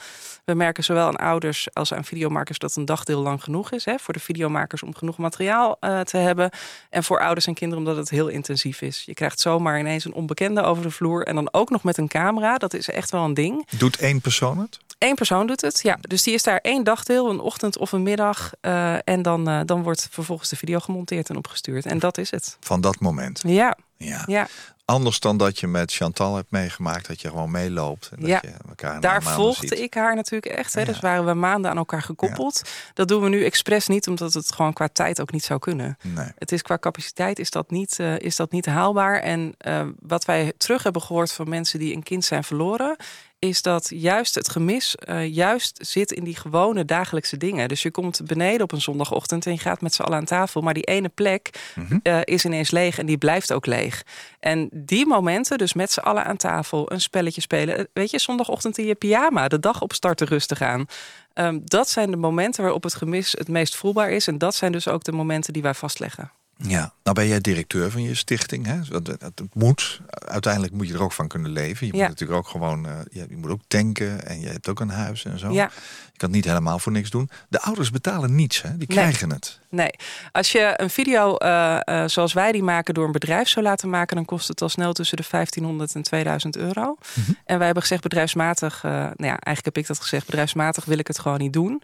[0.45, 3.85] We merken zowel aan ouders als aan videomakers dat een dagdeel lang genoeg is.
[3.85, 6.51] Hè, voor de videomakers om genoeg materiaal te hebben.
[6.91, 9.03] En voor ouders en kinderen omdat het heel intensief is.
[9.05, 11.27] Je krijgt zomaar ineens een onbekende over de vloer.
[11.27, 12.57] En dan ook nog met een camera.
[12.57, 13.69] Dat is echt wel een ding.
[13.79, 14.79] Doet één persoon het?
[14.99, 15.99] Eén persoon doet het, ja.
[16.01, 18.53] Dus die is daar één dagdeel, een ochtend of een middag.
[18.61, 21.87] eh, en dan, eh, dan wordt vervolgens de video gemonteerd en opgestuurd.
[21.87, 22.57] En dat is het.
[22.61, 23.41] Van dat moment.
[23.47, 24.23] Ja, Ja.
[24.27, 24.49] ja.
[24.85, 27.07] Anders dan dat je met Chantal hebt meegemaakt.
[27.09, 28.09] Dat je gewoon meeloopt.
[28.15, 28.39] En dat Ja.
[28.43, 29.79] je elkaar Daar volgde ziet.
[29.79, 30.75] ik haar natuurlijk echt.
[30.75, 30.81] Hè.
[30.81, 30.87] Ja.
[30.87, 32.63] Dus waren we maanden aan elkaar gekoppeld.
[32.95, 35.99] Dat doen we nu expres niet, omdat het gewoon qua tijd ook niet zou kunnen.
[36.03, 36.29] Nee.
[36.39, 39.21] Het is qua capaciteit is dat niet, eh, is dat niet haalbaar.
[39.21, 39.55] En
[40.01, 42.97] wat wij terug hebben gehoord van mensen die een kind zijn verloren,
[43.39, 47.69] is dat juist het gemis eh, juist zit in die gewone dagelijkse dingen.
[47.69, 50.61] Dus je komt beneden op een zondagochtend en je gaat met z'n allen aan tafel,
[50.61, 51.99] maar die ene plek Mhm.
[52.03, 54.03] eh, is ineens leeg en die blijft ook leeg.
[54.41, 58.19] En die momenten, dus met z'n allen aan tafel, een spelletje spelen, eh, weet je,
[58.19, 60.87] zondagochtend in je pyjama, de dag opstarten rustig aan.
[61.33, 64.27] Ehm, dat zijn de momenten waarop het gemis het meest voelbaar is.
[64.27, 66.31] En dat zijn dus ook de momenten die wij vastleggen.
[66.59, 68.67] Ja, nou ben jij directeur van je stichting.
[68.67, 68.79] Hè?
[68.91, 71.87] Want Het, het moet, uiteindelijk moet je er ook van kunnen leven.
[71.87, 71.99] Je Ja.
[71.99, 74.89] moet natuurlijk ook gewoon, eh, je, je moet ook tanken en je hebt ook een
[74.91, 75.53] huis en zo.
[75.53, 75.71] Ja.
[76.13, 77.31] Je kan het niet helemaal voor niks doen.
[77.49, 78.77] De ouders betalen niets, hè?
[78.77, 79.61] die krijgen het.
[79.71, 79.91] Nee,
[80.33, 83.91] als je een video eh, eh, zoals wij die maken door een bedrijf zou laten
[83.91, 86.97] maken, dan kost het al snel tussen de 1500 en 2000 euro.
[87.45, 91.07] En wij hebben gezegd bedrijfsmatig, nou ja, eigenlijk heb ik dat gezegd, bedrijfsmatig wil ik
[91.07, 91.83] het gewoon niet doen.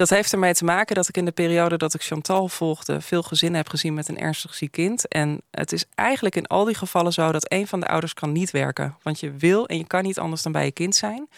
[0.00, 3.00] Dat heeft ermee te maken dat ik in de periode dat ik Chantal volgde...
[3.00, 5.08] veel gezinnen heb gezien met een ernstig ziek kind.
[5.08, 8.32] En het is eigenlijk in al die gevallen zo dat een van de ouders kan
[8.32, 8.96] niet werken.
[9.02, 11.28] Want je wil en je kan niet anders dan bij je kind zijn.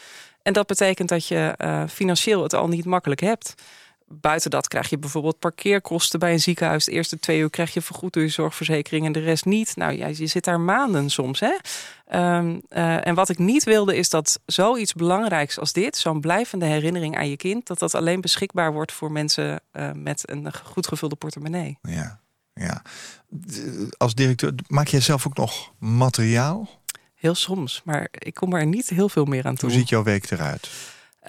[0.42, 3.54] En dat betekent dat je uh, financieel het al niet makkelijk hebt
[4.20, 6.84] buiten dat krijg je bijvoorbeeld parkeerkosten bij een ziekenhuis.
[6.84, 9.76] De eerste twee uur krijg je vergoed door je zorgverzekering en de rest niet.
[9.76, 11.40] Nou ja, je zit daar maanden soms.
[11.40, 11.52] Hè?
[12.36, 16.66] Um, uh, en wat ik niet wilde is dat zoiets belangrijks als dit, zo'n blijvende
[16.66, 20.86] herinnering aan je kind, dat dat alleen beschikbaar wordt voor mensen uh, met een goed
[20.86, 21.78] gevulde portemonnee.
[21.82, 22.20] Ja,
[22.52, 22.82] ja.
[23.96, 26.68] Als directeur maak jij zelf ook nog materiaal?
[27.14, 29.68] Heel soms, maar ik kom er niet heel veel meer aan toe.
[29.68, 30.70] Hoe ziet jouw week eruit?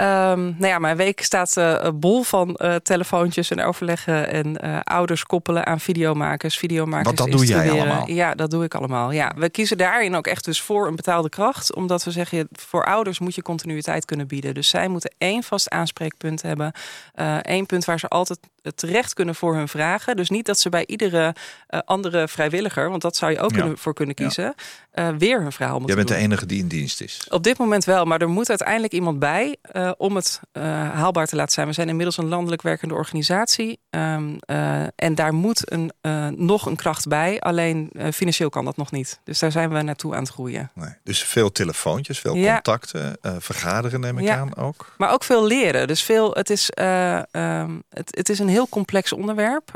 [0.01, 4.79] Um, nou ja, mijn week staat uh, bol van uh, telefoontjes en overleggen en uh,
[4.84, 7.06] ouders koppelen aan videomakers, videomakers.
[7.06, 8.10] Want dat doe jij allemaal?
[8.10, 9.12] Ja, dat doe ik allemaal.
[9.12, 12.86] Ja, we kiezen daarin ook echt dus voor een betaalde kracht, omdat we zeggen voor
[12.86, 14.53] ouders moet je continuïteit kunnen bieden.
[14.53, 16.71] Dus zij moeten één vast aanspreekpunt hebben,
[17.41, 18.39] één punt waar ze altijd
[18.75, 20.15] terecht kunnen voor hun vragen.
[20.15, 21.36] Dus niet dat ze bij iedere
[21.86, 23.58] andere vrijwilliger, want dat zou je ook ja.
[23.58, 24.53] kunnen, voor kunnen kiezen,
[24.93, 25.17] ja.
[25.17, 26.17] weer hun verhaal moeten Jij bent doen.
[26.17, 27.27] de enige die in dienst is.
[27.29, 31.28] Op dit moment wel, maar er moet uiteindelijk iemand bij uh, om het uh, haalbaar
[31.28, 31.67] te laten zijn.
[31.67, 33.80] We zijn inmiddels een landelijk werkende organisatie.
[33.89, 35.91] Um, uh, en daar moet een,
[36.38, 37.39] nog een kracht bij.
[37.39, 39.19] Alleen financieel kan dat nog niet.
[39.24, 40.72] Dus daar zijn we naartoe aan het groeien.
[40.74, 42.54] Nee, dus veel telefoontjes, veel ja.
[42.54, 43.17] contacten.
[43.22, 44.38] vergaderen neem ik ja.
[44.38, 44.93] aan ook.
[44.98, 45.88] Maar ook veel leren.
[45.88, 46.72] Dus veel, het, is,
[47.32, 49.72] um, het, het, is een heel complex onderwerp.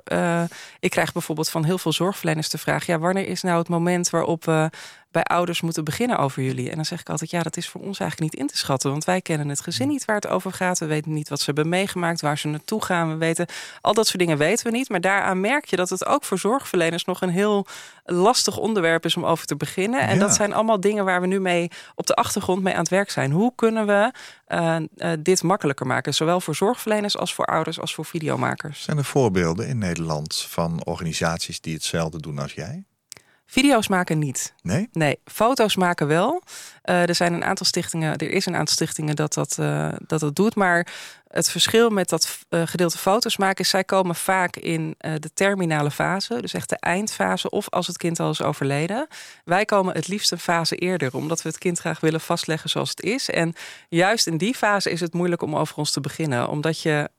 [0.79, 2.85] ik krijg bijvoorbeeld van heel veel zorgverleners de vraag...
[2.85, 4.69] ja, wanneer is nou het moment waarop we
[5.11, 6.69] bij ouders moeten beginnen over jullie.
[6.69, 8.91] En dan zeg ik altijd, ja, dat is voor ons eigenlijk niet in te schatten.
[8.91, 10.79] Want wij kennen het gezin niet waar het over gaat.
[10.79, 13.09] We weten niet wat ze hebben meegemaakt, waar ze naartoe gaan.
[13.09, 13.47] We weten,
[13.81, 14.89] al dat soort dingen weten we niet.
[14.89, 17.65] Maar daaraan merk je dat het ook voor zorgverleners nog een heel
[18.05, 20.01] lastig onderwerp is om over te beginnen.
[20.01, 20.19] En ja.
[20.19, 23.11] dat zijn allemaal dingen waar we nu mee op de achtergrond mee aan het werk
[23.11, 23.31] zijn.
[23.31, 24.11] Hoe kunnen we
[24.47, 26.13] uh, uh, dit makkelijker maken?
[26.13, 28.81] Zowel voor zorgverleners als voor ouders als voor videomakers.
[28.83, 32.85] Zijn er voorbeelden in Nederland van organisaties die hetzelfde doen als jij?
[33.49, 34.53] Video's maken niet.
[34.61, 34.89] Nee?
[34.91, 36.43] Nee, foto's maken wel.
[36.83, 40.19] Uh, er zijn een aantal stichtingen, er is een aantal stichtingen dat dat, uh, dat,
[40.19, 40.55] dat doet.
[40.55, 40.87] Maar
[41.27, 45.91] het verschil met dat uh, gedeelte foto's maken is, zij komen vaak in de terminale
[45.91, 46.41] fase.
[46.41, 49.07] Dus echt de eindfase of als het kind al is overleden.
[49.43, 52.89] Wij komen het liefst een fase eerder, omdat we het kind graag willen vastleggen zoals
[52.89, 53.29] het is.
[53.29, 53.53] En
[53.89, 56.49] juist in die fase is het moeilijk om over ons te beginnen.
[56.49, 57.09] Omdat je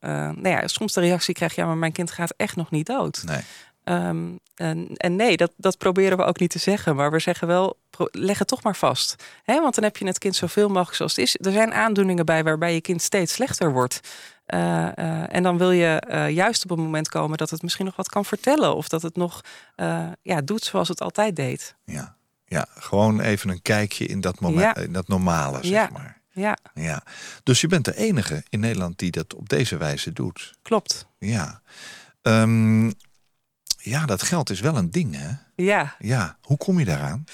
[0.00, 3.22] nou ja, soms de reactie krijgt, ja maar mijn kind gaat echt nog niet dood.
[3.26, 3.40] Nee.
[3.84, 6.96] Um, en, en, nee, dat, dat proberen we ook niet te zeggen.
[6.96, 7.78] Maar we zeggen wel,
[8.10, 9.24] leg het toch maar vast.
[9.42, 11.36] He, want dan heb je het kind zoveel mogelijk zoals het is.
[11.40, 14.00] Er zijn aandoeningen bij waarbij je kind steeds slechter wordt.
[14.46, 17.84] Uh, uh, en dan wil je uh, juist op een moment komen dat het misschien
[17.84, 18.76] nog wat kan vertellen.
[18.76, 19.40] Of dat het nog
[20.22, 21.74] ja, doet zoals het altijd deed.
[21.84, 22.16] Ja.
[22.44, 24.82] ja, gewoon even een kijkje in dat, moment, ja.
[24.82, 25.88] in dat normale, zeg ja.
[25.92, 26.22] maar.
[26.30, 26.58] Ja.
[26.74, 27.02] ja.
[27.42, 30.54] Dus je bent de enige in Nederland die dat op deze wijze doet.
[30.62, 31.06] Klopt.
[31.18, 31.60] Ja.
[32.22, 32.92] Um,
[33.84, 35.28] ja, dat geld is wel een ding, hè?
[35.54, 35.94] Ja.
[35.98, 37.24] Ja, hoe kom je daaraan?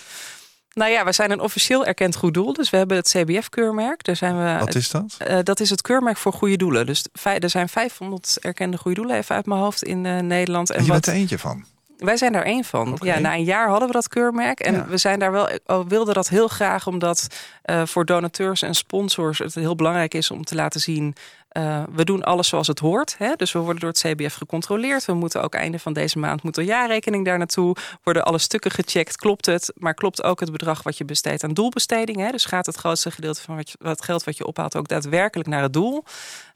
[0.75, 2.53] Nou ja, we zijn een officieel erkend goed doel.
[2.53, 4.05] Dus we hebben het CBF-keurmerk.
[4.05, 4.59] Daar zijn we.
[4.59, 5.17] Wat is dat?
[5.29, 6.87] Uh, dat is het keurmerk voor goede doelen.
[6.87, 10.71] Dus er zijn 500 erkende goede doelen, even uit mijn hoofd in uh, Nederland.
[10.71, 11.01] En, en je wat...
[11.01, 11.65] bent er eentje van?
[12.01, 12.93] Wij zijn daar één van.
[12.93, 13.09] Okay.
[13.09, 14.61] Ja, na een jaar hadden we dat keurmerk.
[14.61, 14.87] En Ja.
[14.87, 17.27] we zijn daar wel, oh, wilden dat heel graag, omdat
[17.63, 21.15] eh, voor donateurs en sponsors het heel belangrijk is om te laten zien.
[21.51, 23.15] Eh, we doen alles zoals het hoort.
[23.19, 23.35] Hè?
[23.37, 25.05] Dus we worden door het CBF gecontroleerd.
[25.05, 27.77] We moeten ook einde van deze maand moet er jaarrekening daar naartoe.
[28.03, 29.17] Worden alle stukken gecheckt.
[29.17, 29.73] Klopt het?
[29.77, 32.19] Maar klopt ook het bedrag wat je besteedt aan doelbesteding?
[32.19, 32.31] Hè?
[32.31, 35.63] Dus gaat het grootste gedeelte van wat, wat geld wat je ophaalt ook daadwerkelijk naar
[35.63, 36.05] het doel?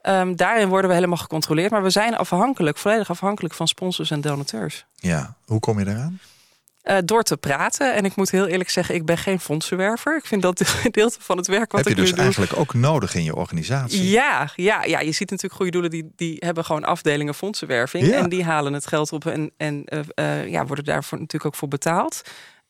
[0.00, 1.70] Ehm, daarin worden we helemaal gecontroleerd.
[1.70, 4.84] Maar we zijn afhankelijk, volledig afhankelijk van sponsors en donateurs.
[4.94, 6.20] Ja, hoe kom je daaraan?
[6.84, 7.94] Uh, door te praten.
[7.94, 10.16] En ik moet heel eerlijk zeggen, ik ben geen fondsenwerver.
[10.16, 12.24] Ik vind dat een gedeelte van het werk wat Heb je ik dus nu doe.
[12.24, 14.10] eigenlijk ook nodig in je organisatie?
[14.10, 18.06] Ja, ja, ja, je ziet natuurlijk goede doelen die, die hebben gewoon afdelingen fondsenwerving.
[18.06, 18.16] Ja.
[18.16, 21.58] En die halen het geld op en, en uh, uh, ja, worden daarvoor natuurlijk ook
[21.58, 22.22] voor betaald.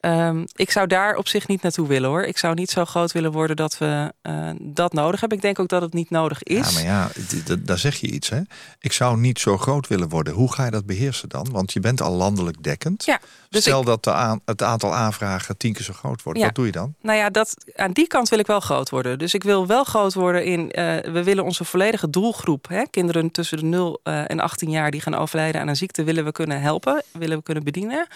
[0.04, 2.22] Um, ik zou daar op zich niet naartoe willen hoor.
[2.22, 5.38] Ik zou niet zo groot willen worden dat we uh, dat nodig hebben.
[5.38, 6.68] Ik denk ook dat het niet nodig is.
[6.68, 7.10] Ja, maar ja,
[7.58, 8.40] daar zeg je iets hè.
[8.80, 10.34] Ik zou niet zo groot willen worden.
[10.34, 11.48] Hoe ga je dat beheersen dan?
[11.50, 13.04] Want je bent al landelijk dekkend.
[13.04, 16.38] Ja, dus Stel ik, dat de aan, het aantal aanvragen tien keer zo groot wordt.
[16.38, 16.44] Ja.
[16.44, 16.94] Wat doe je dan?
[17.00, 19.18] Nou ja, dat, aan die kant wil ik wel groot worden.
[19.18, 20.60] Dus ik wil wel groot worden in...
[20.60, 20.72] Uh,
[21.12, 22.68] we willen onze volledige doelgroep...
[22.68, 26.04] Hè, kinderen tussen de 0 uh, en 18 jaar die gaan overlijden aan een ziekte...
[26.04, 28.06] willen we kunnen helpen, willen we kunnen bedienen...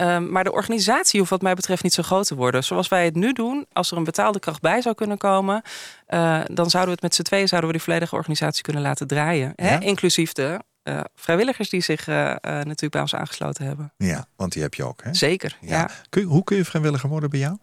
[0.00, 2.64] Um, maar de organisatie hoeft wat mij betreft niet zo groot te worden.
[2.64, 5.62] Zoals wij het nu doen, als er een betaalde kracht bij zou kunnen komen...
[6.08, 9.06] Uh, dan zouden we het met z'n tweeën zouden we die volledige organisatie kunnen laten
[9.06, 9.52] draaien.
[9.56, 9.64] Ja?
[9.64, 9.78] Hè?
[9.78, 13.92] Inclusief de uh, vrijwilligers die zich uh, natuurlijk bij ons aangesloten hebben.
[13.96, 15.14] Ja, want die heb je ook, hè?
[15.14, 15.68] Zeker, ja.
[15.68, 15.90] ja.
[16.08, 17.56] Kun je, hoe kun je vrijwilliger worden bij jou?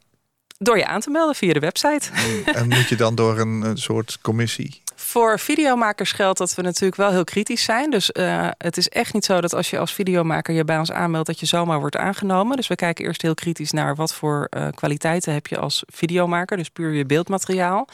[0.57, 2.09] Door je aan te melden via de website.
[2.45, 4.81] En moet je dan door een soort commissie?
[4.99, 7.89] Voor videomakers geldt dat we natuurlijk wel heel kritisch zijn.
[7.89, 10.91] Dus uh, het is echt niet zo dat als je als videomaker je bij ons
[10.91, 11.27] aanmeldt...
[11.27, 12.57] dat je zomaar wordt aangenomen.
[12.57, 16.57] Dus we kijken eerst heel kritisch naar wat voor uh, kwaliteiten heb je als videomaker.
[16.57, 17.87] Dus puur je beeldmateriaal.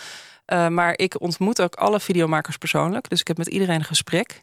[0.47, 3.09] Uh, maar ik ontmoet ook alle videomakers persoonlijk.
[3.09, 4.41] Dus ik heb met iedereen een gesprek.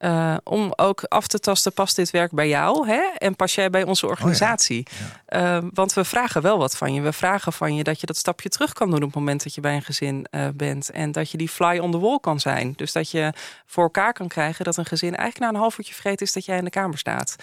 [0.00, 2.86] Uh, om ook af te tasten, past dit werk bij jou?
[2.86, 3.00] Hè?
[3.18, 4.86] En pas jij bij onze organisatie?
[4.86, 4.92] Oh
[5.28, 5.38] ja.
[5.38, 5.56] Ja.
[5.58, 7.00] Uh, want we vragen wel wat van je.
[7.00, 9.54] We vragen van je dat je dat stapje terug kan doen op het moment dat
[9.54, 10.90] je bij een gezin uh, bent.
[10.90, 12.72] En dat je die fly on the wall kan zijn.
[12.76, 13.32] Dus dat je
[13.66, 16.44] voor elkaar kan krijgen dat een gezin eigenlijk na een half uurtje vergeten is dat
[16.44, 17.36] jij in de kamer staat.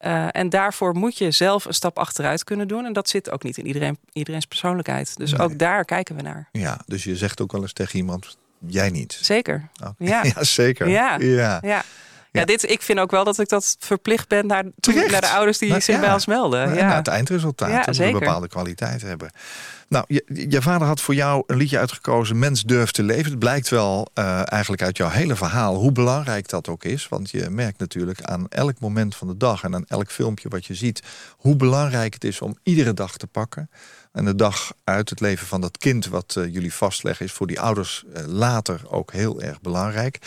[0.00, 2.84] Uh, en daarvoor moet je zelf een stap achteruit kunnen doen.
[2.84, 5.16] En dat zit ook niet in iedereen, iedereen's persoonlijkheid.
[5.16, 5.40] Dus nee.
[5.40, 6.48] ook daar kijken we naar.
[6.52, 9.18] Ja, dus je zegt ook wel eens tegen iemand: jij niet.
[9.20, 9.68] Zeker.
[9.82, 9.90] Oh.
[9.98, 10.24] Ja.
[10.34, 10.88] ja, zeker.
[10.88, 11.16] Ja.
[11.18, 11.58] ja.
[11.62, 11.82] ja.
[12.38, 14.64] Ja, dit, ik vind ook wel dat ik dat verplicht ben naar,
[15.10, 16.00] naar de ouders die zich ja.
[16.00, 16.74] bij ons melden.
[16.74, 16.94] Ja.
[16.94, 17.86] Het eindresultaat.
[17.86, 19.30] Dat we een bepaalde kwaliteit hebben.
[19.88, 23.30] Nou, je, je, vader had voor jou een liedje uitgekozen, Mens durft te leven.
[23.30, 27.08] Het blijkt wel uh, eigenlijk uit jouw hele verhaal hoe belangrijk dat ook is.
[27.08, 30.66] Want je merkt natuurlijk aan elk moment van de dag en aan elk filmpje wat
[30.66, 31.02] je ziet...
[31.36, 33.70] hoe belangrijk het is om iedere dag te pakken.
[34.12, 37.26] En de dag uit het leven van dat kind wat uh, jullie vastleggen...
[37.26, 40.18] is voor die ouders uh, later ook heel erg belangrijk.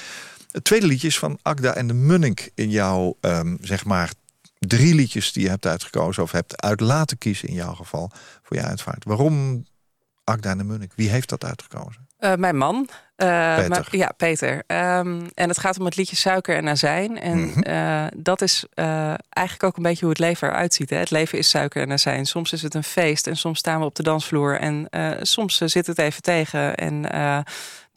[0.58, 4.12] Het tweede liedje is van Agda en de Munnik in jouw, um, zeg maar,
[4.60, 6.24] drie liedjes die je hebt uitgekozen...
[6.24, 8.12] of hebt uit laten kiezen in jouw geval
[8.44, 9.04] voor je uitvaart.
[9.04, 9.66] Waarom
[10.24, 10.92] Agda en de Munnik?
[10.96, 12.08] Wie heeft dat uitgekozen?
[12.20, 12.76] Uh, mijn man.
[13.18, 13.70] Uh, Peter.
[13.70, 14.54] Maar, ja, Peter.
[14.56, 17.20] Um, en het gaat om het liedje Suiker en Azijn.
[17.20, 17.64] En mm -hmm.
[17.68, 18.66] uh, dat is
[19.30, 20.90] eigenlijk ook een beetje hoe het leven eruit ziet.
[20.90, 20.98] Hè?
[20.98, 22.26] Het leven is suiker en azijn.
[22.26, 24.60] Soms is het een feest en soms staan we op de dansvloer.
[24.60, 24.88] En
[25.22, 26.76] soms zit het even tegen.
[26.76, 27.06] En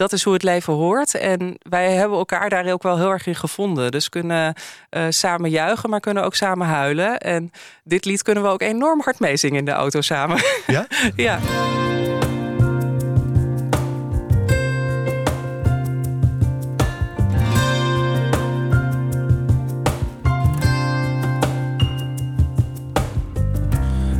[0.00, 1.14] dat is hoe het leven hoort.
[1.14, 3.90] En wij hebben elkaar daar ook wel heel erg in gevonden.
[3.90, 4.54] Dus kunnen
[4.90, 7.18] uh, samen juichen, maar kunnen ook samen huilen.
[7.18, 7.50] En
[7.84, 10.40] dit lied kunnen we ook enorm hard meezingen in de auto samen.
[10.66, 10.86] Ja?
[11.16, 11.38] ja.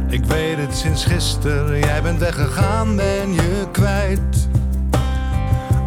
[0.09, 4.50] Ik weet het sinds gisteren, jij bent weggegaan, ben je kwijt.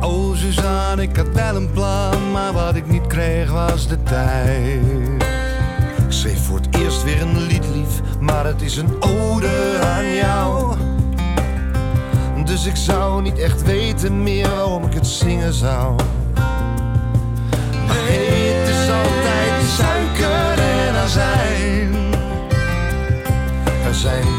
[0.04, 4.82] Oh Suzanne, ik had wel een plan, maar wat ik niet kreeg was de tijd.
[6.06, 10.14] Ik schreef voor het eerst weer een lied lief, maar het is een ode aan
[10.14, 10.76] jou.
[12.46, 15.96] Dus ik zou niet echt weten meer waarom ik het zingen zou.
[17.88, 21.94] Maar het is altijd suiker en azijn.
[23.86, 24.33] Er zijn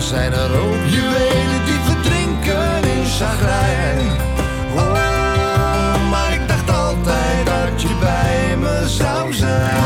[0.00, 3.98] Zijn er ook juwelen die verdrinken in chagrijn.
[4.74, 9.76] Oh, maar ik dacht altijd dat je bij me zou zijn.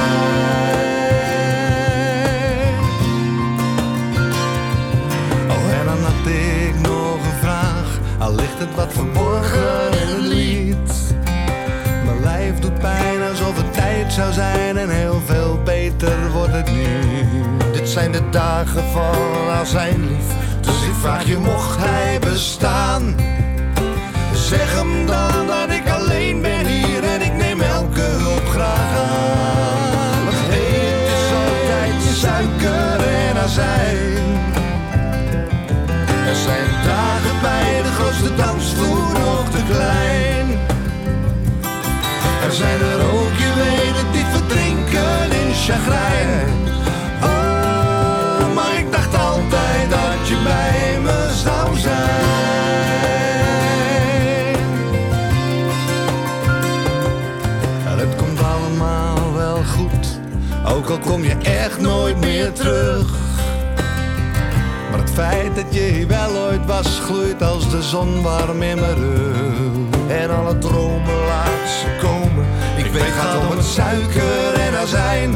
[5.48, 10.22] Oh, en dan had ik nog een vraag, al ligt het wat verborgen in het
[10.22, 11.14] lied.
[12.04, 14.53] Mijn lijf doet pijn alsof het tijd zou zijn
[18.34, 20.28] dagen van zijn lief.
[20.60, 23.14] Dus ik vraag je, mocht hij bestaan?
[24.32, 30.26] Zeg hem dan dat ik alleen ben hier en ik neem elke hulp graag aan.
[30.26, 34.24] Het is altijd suiker en azijn.
[36.26, 40.46] Er zijn dagen bij de grootste dansvloer nog te klein.
[42.46, 46.23] Er zijn er ook juwelen die verdrinken in chagrijn.
[60.84, 63.06] Ook al kom je echt nooit meer terug.
[64.90, 68.80] Maar het feit dat je hier wel ooit was, gloeit als de zon warm in
[68.80, 70.08] mijn rug.
[70.08, 72.46] En alle dromen laat ze komen.
[72.76, 75.34] Ik weet, het gaat om het suiker en azijn.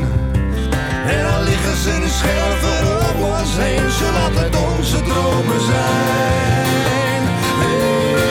[1.06, 2.80] En dan liggen ze de scherven
[3.10, 7.22] om ons heen, zullen altijd onze dromen zijn.
[7.60, 8.24] Hey, hey,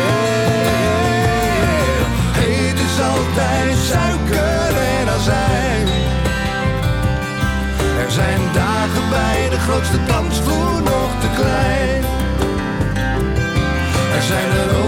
[2.37, 5.76] hey, het is altijd suiker en azijn.
[9.67, 12.03] Grootste dansvloer nog te klein.
[14.15, 14.86] Er zijn er ook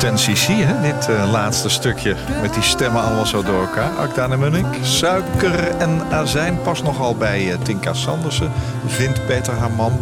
[0.00, 0.92] Beetje 10cc, hè?
[0.92, 2.16] Dit eh, laatste stukje.
[2.42, 3.90] Met die stemmen allemaal zo door elkaar.
[3.90, 4.66] Akda en Munnik.
[4.82, 8.52] Suiker en azijn past nogal bij eh, Tinka Sandersen.
[8.86, 10.00] Vindt Peter haar man.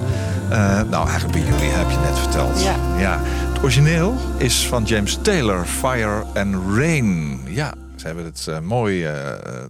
[0.50, 2.62] Eh, nou, eigenlijk bij jullie heb je net verteld.
[2.98, 3.20] Ja.
[3.52, 5.64] Het origineel is van James Taylor.
[5.64, 7.40] Fire and Rain.
[7.44, 9.08] Ja, ze hebben het mooi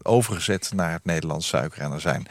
[0.03, 2.27] overgezet naar het Nederlands suiker en azijn.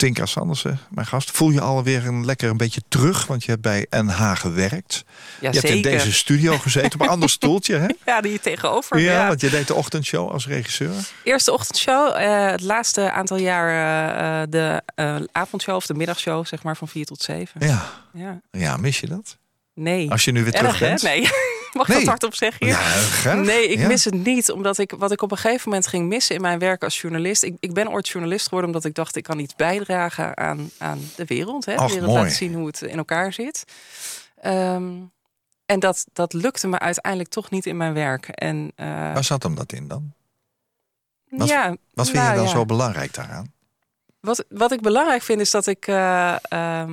[0.00, 1.30] Tinka Sandersen, mijn gast.
[1.30, 3.26] Voel je alweer een lekker een beetje terug?
[3.26, 5.04] Want je hebt bij NH gewerkt.
[5.40, 7.86] Ja, je hebt in deze studio gezeten op een ander stoeltje, hè?
[8.06, 8.98] Ja, die tegenover.
[8.98, 9.26] Ja, ja.
[9.26, 10.90] want je deed de ochtendshow als regisseur.
[11.24, 12.16] Eerste ochtendshow.
[12.16, 16.76] eh, het laatste aantal jaar eh, eh, de eh, avondshow of de middagshow, zeg maar,
[16.76, 17.66] van 4 tot 7.
[17.66, 17.82] Ja,
[18.12, 18.40] Ja.
[18.50, 19.36] ja mis je dat?
[19.74, 20.10] Nee.
[20.10, 20.86] Als je nu weer terug Erg, hè?
[20.88, 21.02] bent?
[21.02, 21.28] Nee.
[21.78, 21.98] Mag ik Nee.
[21.98, 22.74] dat hardop zeggen hier?
[22.74, 23.44] Ja, graag.
[23.44, 23.86] Nee, ik Ja.
[23.86, 24.50] mis het niet.
[24.50, 27.42] Omdat ik wat ik op een gegeven moment ging missen in mijn werk als journalist.
[27.42, 30.98] Ik, ik ben ooit journalist geworden omdat ik dacht ik kan iets bijdragen aan, aan
[31.16, 31.64] de wereld.
[31.64, 31.74] Hè?
[31.76, 32.18] De wereld mooi.
[32.18, 33.64] laten zien hoe het in elkaar zit.
[34.40, 34.92] Ehm,
[35.66, 38.28] en dat, dat lukte me uiteindelijk toch niet in mijn werk.
[38.28, 40.12] En, eh, Waar zat hem dat in dan?
[41.28, 42.50] wat- ja, Wat vind nou je dan ja.
[42.50, 43.52] zo belangrijk daaraan?
[44.20, 45.86] Wat, wat ik belangrijk vind is dat ik.
[45.86, 46.92] eh, ehm,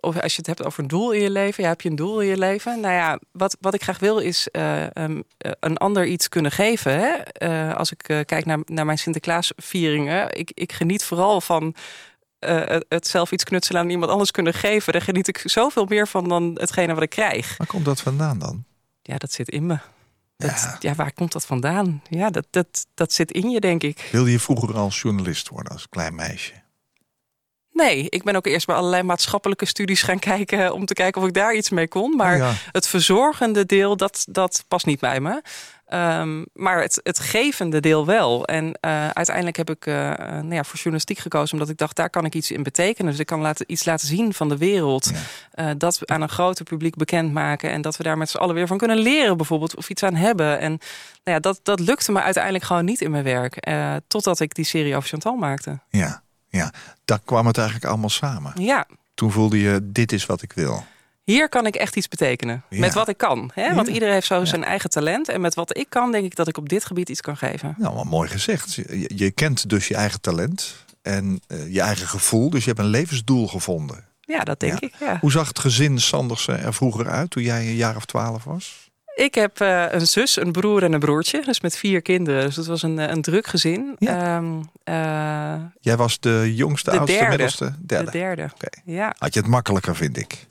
[0.00, 1.96] of als je het hebt over een doel in je leven, ja, heb je een
[1.96, 2.80] doel in je leven?
[2.80, 6.52] Nou ja, wat, wat ik graag wil is eh, ehm, eh, een ander iets kunnen
[6.52, 6.92] geven.
[6.98, 7.08] Hè?
[7.16, 11.74] Eh, als ik kijk naar, naar mijn Sinterklaasvieringen, ik, ik geniet vooral van
[12.38, 14.92] het- het zelf iets knutselen aan iemand anders kunnen geven.
[14.92, 17.56] Daar geniet ik zoveel meer van dan hetgene wat ik krijg.
[17.56, 18.64] Waar komt dat vandaan dan?
[19.02, 19.78] Ja, dat zit in me.
[20.36, 20.76] Dat, Ja.
[20.80, 20.94] ja.
[20.94, 22.02] waar komt dat vandaan?
[22.08, 24.08] Ja, dat, dat, dat zit in je, denk ik.
[24.12, 26.52] Wilde je vroeger als journalist worden, als klein meisje?
[27.72, 31.28] Nee, ik ben ook eerst bij allerlei maatschappelijke studies gaan kijken om te kijken of
[31.28, 32.16] ik daar iets mee kon.
[32.16, 32.52] Maar Oh ja.
[32.72, 35.42] het verzorgende deel, dat, dat past niet bij me.
[35.90, 38.44] Ehm, maar het, het gevende deel wel.
[38.44, 41.96] En eh, uiteindelijk heb ik eh, eh, nou ja, voor journalistiek gekozen, omdat ik dacht,
[41.96, 43.10] daar kan ik iets in betekenen.
[43.10, 45.10] Dus ik kan laten, iets laten zien van de wereld.
[45.76, 47.70] Dat we aan een groter publiek bekendmaken.
[47.70, 50.14] En dat we daar met z'n allen weer van kunnen leren, bijvoorbeeld, of iets aan
[50.14, 50.58] hebben.
[50.58, 50.80] En nou
[51.36, 53.68] ja, dat, dat lukte me uiteindelijk gewoon niet in mijn werk.
[54.06, 55.78] totdat ik die serie over Chantal maakte.
[55.88, 56.72] Ja, ja.
[57.04, 58.52] Daar kwam het eigenlijk allemaal samen.
[58.62, 60.84] Ja, Toen voelde je, dit is wat ik wil.
[61.24, 62.62] hier kan ik echt iets betekenen.
[62.68, 62.80] Ja.
[62.80, 63.50] Met wat ik kan.
[63.54, 63.74] Hè?
[63.74, 63.92] Want Ja.
[63.92, 65.28] iedereen heeft zo zijn eigen talent.
[65.28, 67.74] En met wat ik kan, denk ik dat ik op dit gebied iets kan geven.
[67.78, 68.74] Nou, wel mooi gezegd.
[68.74, 72.50] Je, je kent dus je eigen talent en eh, je eigen gevoel.
[72.50, 74.04] Dus je hebt een levensdoel gevonden.
[74.20, 74.94] Ja, dat denk ik.
[75.20, 78.89] Hoe zag het gezin Sandersen er vroeger uit toen jij een jaar of twaalf was?
[79.20, 81.42] Ik heb eh, een zus, een broer en een broertje.
[81.44, 82.44] Dus met vier kinderen.
[82.44, 83.96] Dus het was een, eh, een druk gezin.
[83.98, 84.36] Ja.
[84.36, 87.30] Ehm, eh, Jij was de jongste, De oudste, derde.
[87.30, 87.74] middelste?
[87.80, 88.04] Derde.
[88.04, 88.50] De derde.
[88.84, 89.14] Ja.
[89.18, 90.46] Had je het makkelijker, vind ik.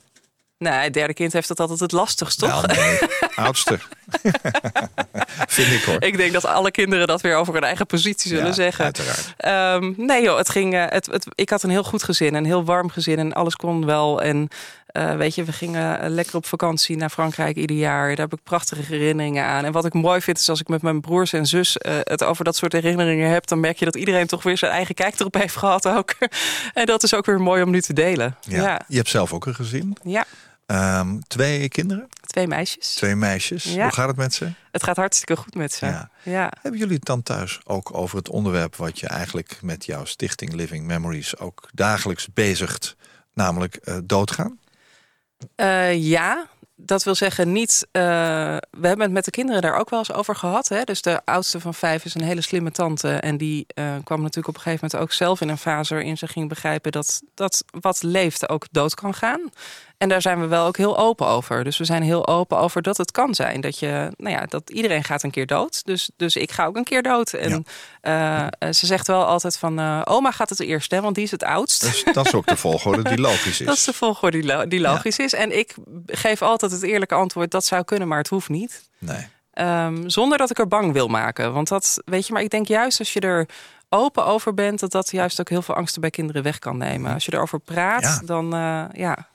[0.58, 2.66] Nou, het derde kind heeft het altijd het lastigst, toch?
[2.66, 2.98] Wel, nee.
[3.44, 3.78] oudste.
[5.48, 6.02] vind ik hoor.
[6.02, 8.84] Ik denk dat alle kinderen dat weer over hun eigen positie zullen Ja, zeggen.
[8.84, 9.34] Uiteraard.
[9.36, 12.44] Ehm, nee joh, het ging, eh, het, het, ik had een heel goed gezin, een
[12.44, 14.22] heel warm gezin en alles kon wel.
[14.22, 14.48] En
[14.86, 18.08] eh, weet je, we gingen eh, lekker op vakantie naar Frankrijk ieder jaar.
[18.08, 19.64] Daar heb ik prachtige herinneringen aan.
[19.64, 22.24] En wat ik mooi vind is als ik met mijn broers en zus eh, het
[22.24, 25.20] over dat soort herinneringen heb, dan merk je dat iedereen toch weer zijn eigen kijk
[25.20, 26.14] erop heeft gehad ook.
[26.74, 28.36] en dat is ook weer mooi om nu te delen.
[28.40, 28.62] Ja.
[28.62, 29.96] Ja, Je hebt zelf ook een gezin.
[30.02, 30.24] ja.
[30.66, 32.94] Ehm, twee kinderen, twee meisjes.
[32.94, 33.64] twee meisjes.
[33.64, 33.82] Ja.
[33.82, 34.52] Hoe gaat het met ze?
[34.72, 35.86] Het gaat hartstikke goed met ze.
[35.86, 36.10] Ja.
[36.22, 36.52] ja.
[36.62, 40.52] Hebben jullie het dan thuis ook over het onderwerp wat je eigenlijk met jouw stichting
[40.52, 42.96] Living Memories ook dagelijks bezigt,
[43.34, 44.58] namelijk eh, doodgaan?
[45.54, 47.86] Eh, ja, dat wil zeggen niet.
[47.92, 48.02] eh,
[48.70, 50.68] we hebben het met de kinderen daar ook wel eens over gehad.
[50.68, 50.84] Hè?
[50.84, 53.08] Dus de oudste van vijf is een hele slimme tante.
[53.08, 53.66] En die
[54.04, 56.92] kwam natuurlijk op een gegeven moment ook zelf in een fase waarin ze ging begrijpen
[56.92, 59.50] dat, dat wat leeft ook dood kan gaan.
[60.00, 61.64] En daar zijn we wel ook heel open over.
[61.64, 63.60] Dus we zijn heel open over dat het kan zijn.
[63.60, 65.84] Dat je, nou ja, dat iedereen gaat een keer dood.
[65.84, 67.32] Dus, dus ik ga ook een keer dood.
[67.32, 67.64] En
[68.00, 71.24] eh, eh, ze zegt wel altijd van eh, oma gaat het eerst, hè, want die
[71.24, 71.80] is het oudst.
[71.80, 73.66] Dus dat is ook de volgorde die logisch is.
[73.66, 75.32] Dat is de volgorde die, lo- die logisch is.
[75.34, 75.74] En ik
[76.06, 78.88] geef altijd het eerlijke antwoord: dat zou kunnen, maar het hoeft niet.
[78.98, 79.26] Nee.
[79.52, 81.52] Ehm, zonder dat ik er bang wil maken.
[81.52, 83.48] Want dat, weet je, maar ik denk juist als je er
[83.88, 87.14] open over bent, dat dat juist ook heel veel angsten bij kinderen weg kan nemen.
[87.14, 88.20] Als je erover praat, Ja.
[88.24, 88.46] dan
[88.92, 89.28] ja.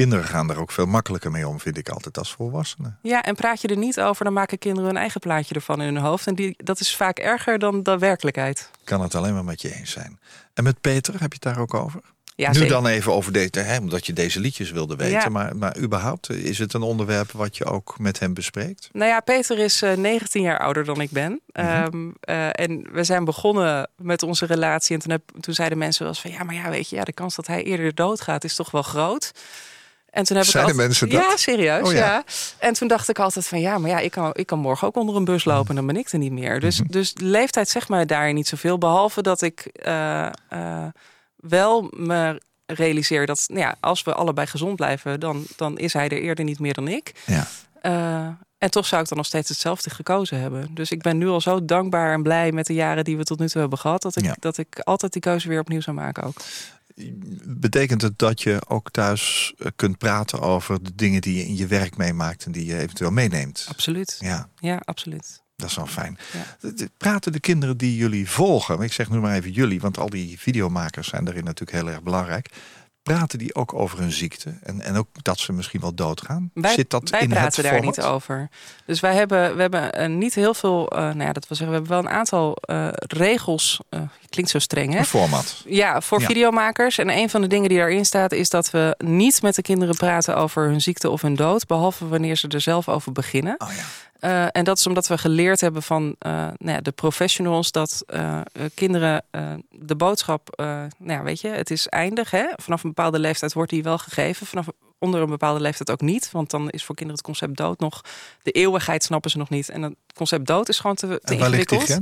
[0.00, 2.98] Kinderen gaan er ook veel makkelijker mee om, vind ik altijd, als volwassenen.
[3.02, 5.94] Ja, en praat je er niet over, dan maken kinderen hun eigen plaatje ervan in
[5.94, 6.26] hun hoofd.
[6.26, 8.70] En die, dat is vaak erger dan de werkelijkheid.
[8.84, 10.18] Kan het alleen maar met je eens zijn.
[10.54, 12.00] En met Peter, heb je het daar ook over?
[12.34, 12.70] Ja, nu zeker.
[12.72, 15.20] dan even over deze, hè, omdat je deze liedjes wilde weten.
[15.20, 15.28] Ja.
[15.28, 18.88] Maar, maar überhaupt, is het een onderwerp wat je ook met hem bespreekt?
[18.92, 21.40] Nou ja, Peter is eh, 19 jaar ouder dan ik ben.
[21.52, 21.66] Mhm.
[21.66, 24.94] Ehm, eh, en we zijn begonnen met onze relatie.
[24.94, 26.30] En toen, heb, toen zeiden mensen wel eens van...
[26.30, 28.82] ja, maar ja, weet je, ja, de kans dat hij eerder doodgaat is toch wel
[28.82, 29.32] groot.
[30.10, 31.30] En toen heb ik Zeiden altijd- mensen dat?
[31.30, 31.98] Ja, serieus, Oh ja.
[31.98, 32.24] ja.
[32.58, 33.60] En toen dacht ik altijd van...
[33.60, 35.68] ja, maar ja, ik kan, ik kan morgen ook onder een bus lopen...
[35.68, 36.60] en dan ben ik er niet meer.
[36.60, 36.90] Dus, Mhm.
[36.92, 38.78] dus leeftijd zegt mij daar niet zoveel.
[38.78, 40.86] Behalve dat ik eh, eh,
[41.36, 43.44] wel me realiseer dat...
[43.46, 45.20] Nou ja, als we allebei gezond blijven...
[45.20, 47.12] dan, dan is hij er eerder niet meer dan ik.
[47.26, 47.46] Ja.
[47.82, 48.26] Eh,
[48.58, 50.74] en toch zou ik dan nog steeds hetzelfde gekozen hebben.
[50.74, 53.38] Dus ik ben nu al zo dankbaar en blij met de jaren die we tot
[53.38, 54.02] nu toe hebben gehad.
[54.02, 54.36] Dat ik, Ja.
[54.38, 56.36] dat ik altijd die keuze weer opnieuw zou maken ook.
[57.46, 61.56] Betekent het dat je ook thuis eh, kunt praten over de dingen die je in
[61.56, 63.66] je werk meemaakt en die je eventueel meeneemt?
[63.68, 64.16] Absoluut.
[64.20, 65.42] Ja, Ja, absoluut.
[65.56, 66.18] dat is wel fijn.
[66.32, 66.72] Ja.
[66.96, 70.38] Praten de kinderen die jullie volgen, ik zeg nu maar even jullie, want al die
[70.38, 72.50] videomakers zijn daarin natuurlijk heel erg belangrijk.
[73.02, 76.50] Praten die ook over hun ziekte en, en ook dat ze misschien wel doodgaan?
[76.54, 78.48] Wij, Zit dat wij in praten daar niet over.
[78.86, 81.66] Dus wij hebben, we hebben eh, niet heel veel, eh, nou ja, dat wil zeggen,
[81.66, 83.80] we hebben wel een aantal eh, regels.
[84.28, 84.98] klinkt zo streng, hè?
[84.98, 85.62] Een format.
[85.66, 86.26] Ja, voor Ja.
[86.26, 86.98] videomakers.
[86.98, 89.96] En een van de dingen die daarin staat is dat we niet met de kinderen
[89.96, 93.54] praten over hun ziekte of hun dood, behalve wanneer ze er zelf over beginnen.
[93.58, 93.82] Oh ja.
[94.20, 98.02] Eh, en dat is omdat we geleerd hebben van eh, nou ja, de professionals dat
[98.06, 98.40] eh,
[98.74, 99.24] kinderen
[99.70, 102.30] de boodschap, nou ja, weet je, het is eindig.
[102.30, 102.46] Hè?
[102.56, 104.46] Vanaf een bepaalde leeftijd wordt die wel gegeven.
[104.46, 104.66] Vanaf
[104.98, 106.30] onder een bepaalde leeftijd ook niet.
[106.30, 108.00] Want dan is voor kinderen het concept dood nog.
[108.42, 109.68] De eeuwigheid snappen ze nog niet.
[109.68, 111.98] En het concept dood is gewoon te, te die ingewikkeld.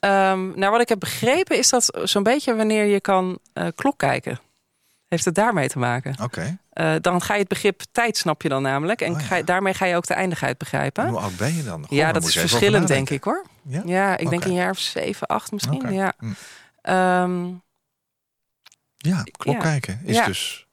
[0.00, 3.38] Ehm, nou, wat ik heb begrepen is dat zo'n beetje wanneer je kan
[3.74, 4.40] klok kijken.
[5.08, 6.14] Heeft het daarmee te maken?
[6.22, 6.58] Oké.
[6.72, 9.00] Eh, dan ga je het begrip tijd snap je dan namelijk.
[9.00, 9.26] En Oh ja.
[9.26, 11.04] ga je- daarmee ga je ook de eindigheid begrijpen.
[11.04, 11.82] En Hoe oud ben je dan?
[11.86, 13.44] Goh, Ja, dat is verschillend, denk ik hoor.
[13.62, 13.82] Ja?
[13.84, 15.92] Ja, ik denk een jaar of zeven, acht misschien.
[15.92, 16.12] Ja.
[16.82, 17.48] Ehm,
[18.96, 20.66] Ja, klok kijken is dus.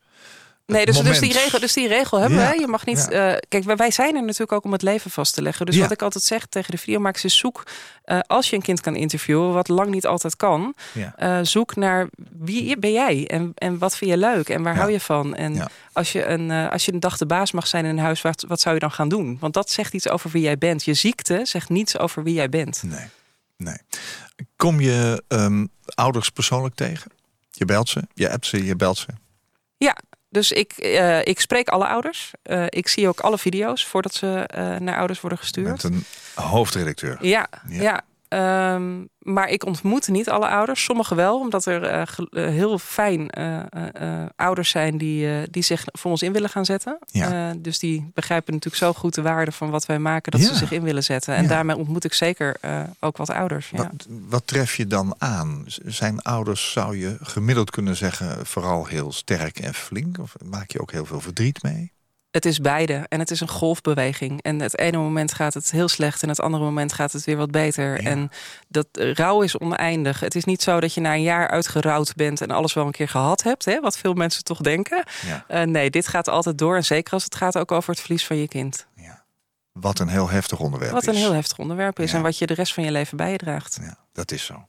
[0.70, 2.52] Nee, dus, dus, die regel, dus die regel hebben Ja.
[2.52, 2.60] we.
[2.60, 3.08] Je mag niet.
[3.10, 3.34] Ja.
[3.34, 5.66] eh, kijk, wij- zijn er natuurlijk ook om het leven vast te leggen.
[5.66, 5.82] Dus Ja.
[5.82, 7.64] wat ik altijd zeg tegen de videomakers is zoek.
[8.04, 11.14] eh, als je een kind kan interviewen, wat lang niet altijd kan, Ja.
[11.16, 12.08] eh, zoek naar
[12.40, 14.80] wie ben jij en, en wat vind je leuk en waar Ja.
[14.80, 15.36] hou je van.
[15.36, 15.70] En Ja.
[15.94, 18.46] als, je een, als je een dag de baas mag zijn in een huis, wat,
[18.48, 19.38] wat zou je dan gaan doen?
[19.40, 20.84] Want dat zegt iets over wie jij bent.
[20.84, 22.84] Je ziekte zegt niets over wie jij bent.
[22.86, 23.06] Nee,
[23.58, 23.78] nee.
[24.56, 25.66] Kom je ehm,
[25.96, 27.12] ouders persoonlijk tegen?
[27.52, 29.08] Je belt ze, je appt ze, je belt ze.
[30.30, 32.32] Dus ik, eh, ik spreek alle ouders.
[32.42, 35.68] Eh, ik zie ook alle video's voordat ze eh, naar ouders worden gestuurd.
[35.68, 36.04] bent een
[36.36, 37.18] hoofdredacteur.
[37.26, 37.82] Ja, Ja.
[37.82, 38.02] ja.
[38.30, 40.84] Ehm, maar ik ontmoet niet alle ouders.
[40.84, 46.12] Sommige wel, omdat er eh, eh, heel fijn eh, ouders zijn die, die zich voor
[46.12, 46.98] ons in willen gaan zetten.
[47.06, 47.54] Ja.
[47.58, 50.48] Dus die begrijpen natuurlijk zo goed de waarde van wat wij maken dat Ja.
[50.48, 51.36] ze zich in willen zetten.
[51.36, 51.50] En Ja.
[51.50, 52.56] daarmee ontmoet ik zeker
[53.00, 53.72] ook wat ouders.
[53.72, 55.64] Wat, wat tref je dan aan?
[55.86, 60.18] Zijn ouders, zou je gemiddeld kunnen zeggen, vooral heel sterk en flink?
[60.20, 61.92] Of maak je ook heel veel verdriet mee?
[62.32, 64.42] Het is beide en het is een golfbeweging.
[64.42, 67.38] En het ene moment gaat het heel slecht en het andere moment gaat het weer
[67.38, 68.02] wat beter.
[68.02, 68.10] Ja.
[68.10, 68.30] En
[68.68, 70.20] dat eh, rouw is oneindig.
[70.20, 72.92] Het is niet zo dat je na een jaar uitgerouwd bent en alles wel een
[72.92, 75.04] keer gehad hebt, hè, wat veel mensen toch denken.
[75.26, 75.46] Ja.
[75.48, 76.76] Eh, nee, dit gaat altijd door.
[76.76, 78.88] En zeker als het gaat ook over het verlies van je kind.
[78.96, 79.24] ja.
[79.72, 81.20] Wat een heel heftig onderwerp Wat een is.
[81.20, 83.78] heel heftig onderwerp is en wat je de rest van je leven bij je draagt.
[83.82, 84.68] Ja, dat is zo.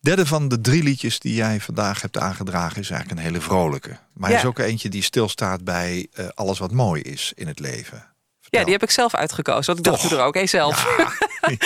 [0.00, 3.98] Derde van de drie liedjes die jij vandaag hebt aangedragen is eigenlijk een hele vrolijke.
[4.14, 4.36] Maar Ja.
[4.36, 8.04] is ook eentje die stilstaat bij eh, alles wat mooi is in het leven.
[8.50, 9.66] Ja, die heb ik zelf uitgekozen.
[9.66, 10.86] Want ik dacht, doe er ook één zelf.
[11.48, 11.56] Ja.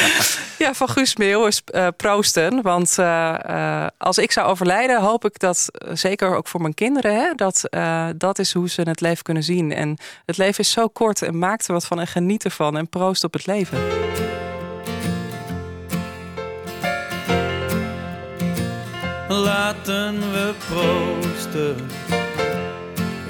[0.58, 2.62] Ja, van Guus Meeuw is eh, proosten.
[2.62, 7.32] Want eh, als ik zou overlijden, hoop ik dat, zeker ook voor mijn kinderen, hè,
[7.34, 7.68] dat,
[8.16, 9.72] dat is hoe ze het leven kunnen zien.
[9.72, 12.88] En het leven is zo kort en maak er wat van en geniet ervan en
[12.88, 13.78] proost op het leven.
[19.40, 21.76] Laten we proosten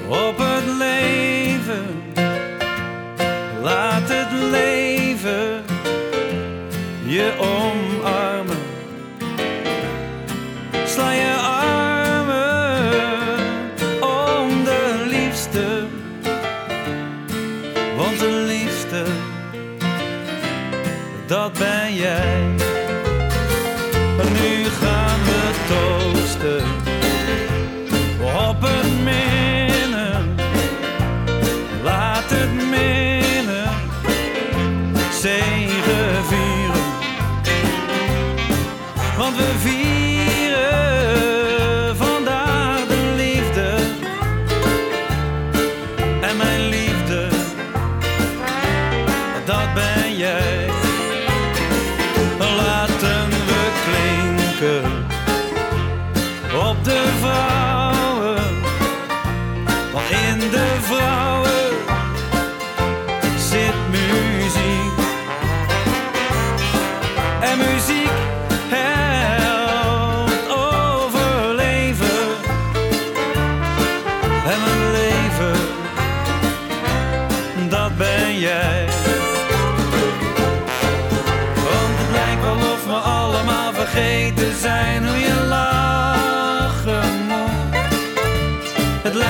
[0.09, 2.13] op het leven.
[3.63, 5.65] Laat het leven
[7.05, 8.63] je omarmen.
[10.87, 12.53] Sla je armen
[14.01, 15.87] om de liefste.
[17.97, 19.05] Want de liefste,
[21.27, 22.52] dat ben jij.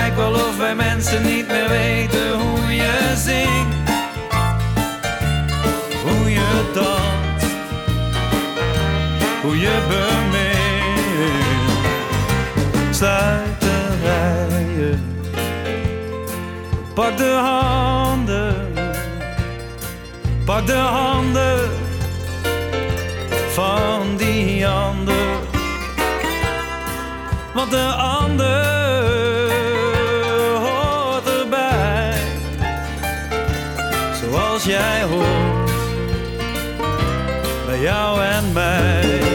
[0.03, 3.91] Lijkt wel of wij mensen niet meer weten hoe je zingt,
[6.05, 7.47] hoe je danst,
[9.43, 10.61] hoe je bemint.
[12.95, 15.17] Sluiterijen,
[16.95, 18.73] pak de handen,
[20.45, 21.71] pak de handen
[23.53, 25.41] van die ander.
[27.55, 29.32] Want de ander
[34.65, 35.71] jij hoort
[37.67, 39.32] bij jou en mij.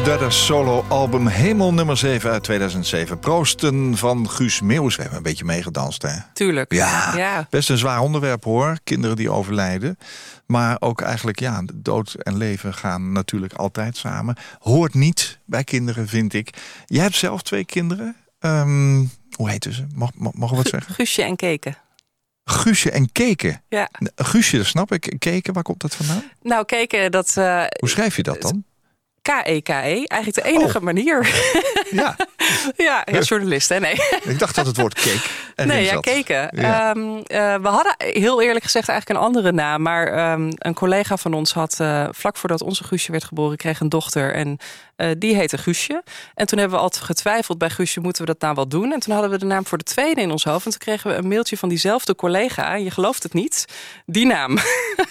[0.00, 3.18] Zijn derde solo-album Hemel nummer 7 uit 2007.
[3.18, 4.94] Proosten van Guus Meeuwis.
[4.96, 6.14] We hebben een beetje meegedanst, hè?
[6.32, 6.72] Tuurlijk.
[6.72, 7.46] Ja, ja.
[7.50, 8.78] best een zwaar onderwerp hoor.
[8.84, 9.98] Kinderen die overlijden.
[10.46, 14.36] Maar ook eigenlijk, ja, dood en leven gaan natuurlijk altijd samen.
[14.58, 16.50] Hoort niet bij kinderen, vind ik.
[16.86, 18.16] Jij hebt zelf twee kinderen.
[18.38, 19.04] Ehm,
[19.36, 19.86] hoe heten ze?
[19.94, 20.94] Mag, mag- mogen we wat zeggen?
[20.94, 21.76] Guusje en keken.
[22.44, 23.62] Guusje en Keken.
[23.68, 23.88] Ja.
[24.16, 25.14] Guusje, dat snap ik.
[25.18, 26.22] Keken, waar komt dat vandaan?
[26.42, 28.64] Nou, keken, dat eh, Hoe schrijf je dat dan?
[29.22, 30.04] K-E-K-E.
[30.04, 30.84] Eigenlijk de enige Oh.
[30.84, 31.26] manier.
[31.90, 32.16] Ja,
[32.76, 33.80] ja, ja, journalist, hè?
[33.80, 33.94] Nee.
[34.22, 35.66] ik dacht dat het woord cake.
[35.66, 36.48] Nee, ja, keken.
[36.50, 36.90] Ja.
[36.90, 39.82] Ehm, eh, we hadden heel eerlijk gezegd eigenlijk een andere naam.
[39.82, 43.80] Maar ehm, een collega van ons had eh, vlak voordat onze Guusje werd geboren, kreeg
[43.80, 44.34] een dochter.
[44.34, 44.58] En
[45.00, 46.02] eh, die heette Guusje.
[46.34, 48.92] En toen hebben we altijd getwijfeld bij Guusje, moeten we dat nou wel doen?
[48.92, 50.64] En toen hadden we de naam voor de tweede in ons hoofd.
[50.64, 52.74] En toen kregen we een mailtje van diezelfde collega.
[52.74, 53.64] En je gelooft het niet,
[54.06, 54.58] die naam.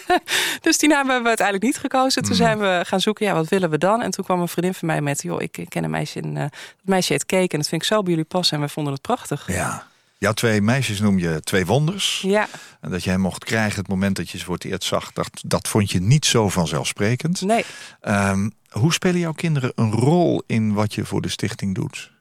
[0.61, 2.23] dus die naam hebben we uiteindelijk niet gekozen.
[2.23, 4.01] Toen zijn we gaan zoeken, ja, wat willen we dan?
[4.01, 6.41] En toen kwam een vriendin van mij met, joh, ik ken een meisje, in, eh,
[6.41, 6.51] dat
[6.83, 7.51] meisje heet Cake.
[7.51, 8.57] En dat vind ik zo bij jullie passen.
[8.57, 9.47] En we vonden het prachtig.
[9.47, 9.87] Ja.
[10.19, 12.21] Jouw twee meisjes noem je twee wonders.
[12.25, 12.47] Ja,
[12.81, 15.29] En dat jij mocht krijgen het moment dat je ze voor het eerst zag, dat,
[15.45, 17.41] dat vond je niet zo vanzelfsprekend.
[17.41, 17.65] nee.
[18.01, 22.11] Ehm, hoe spelen jouw kinderen een rol in wat je voor de stichting doet?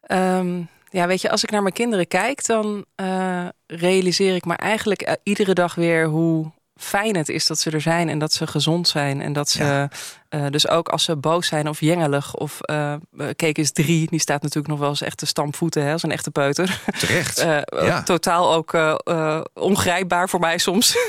[0.00, 4.54] Ehm, ja, weet je, als ik naar mijn kinderen kijk, dan eh, realiseer ik me
[4.54, 8.32] eigenlijk eh, iedere dag weer hoe fijn het is dat ze er zijn en dat
[8.32, 9.20] ze gezond zijn.
[9.20, 9.90] En dat ze, Ja.
[10.28, 12.94] Eh, dus ook als ze boos zijn of jengelig of uh,
[13.36, 16.12] Keek is drie, die staat natuurlijk nog wel eens echt te stampvoeten hè, als een
[16.12, 16.80] echte peuter.
[16.98, 17.38] Terecht.
[17.44, 18.02] Eh, Ja.
[18.02, 20.96] Totaal ook eh, eh, ongrijpbaar voor mij soms.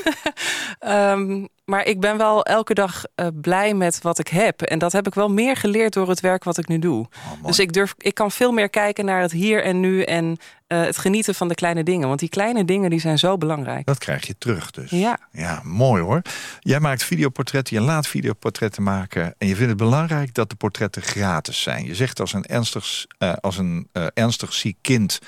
[0.78, 4.62] Ehm, maar ik ben wel elke dag eh, blij met wat ik heb.
[4.62, 7.06] En dat heb ik wel meer geleerd door het werk wat ik nu doe.
[7.44, 10.36] dus ik, durf, ik kan veel meer kijken naar het hier en nu en
[10.66, 12.08] eh, het genieten van de kleine dingen.
[12.08, 13.86] Want die kleine dingen die zijn zo belangrijk.
[13.86, 14.90] Dat krijg je terug dus.
[14.90, 15.18] Ja.
[15.32, 16.22] Ja, mooi hoor.
[16.60, 19.15] Jij maakt videoportretten, je laat videoportretten maken.
[19.16, 21.86] En je vindt het belangrijk dat de portretten gratis zijn.
[21.86, 25.18] Je zegt als een ernstig, eh, als een, eh, ernstig ziek kind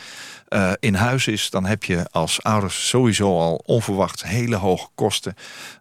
[0.49, 1.51] eh, in huis is...
[1.51, 5.35] dan heb je als ouders sowieso al onverwacht hele hoge kosten.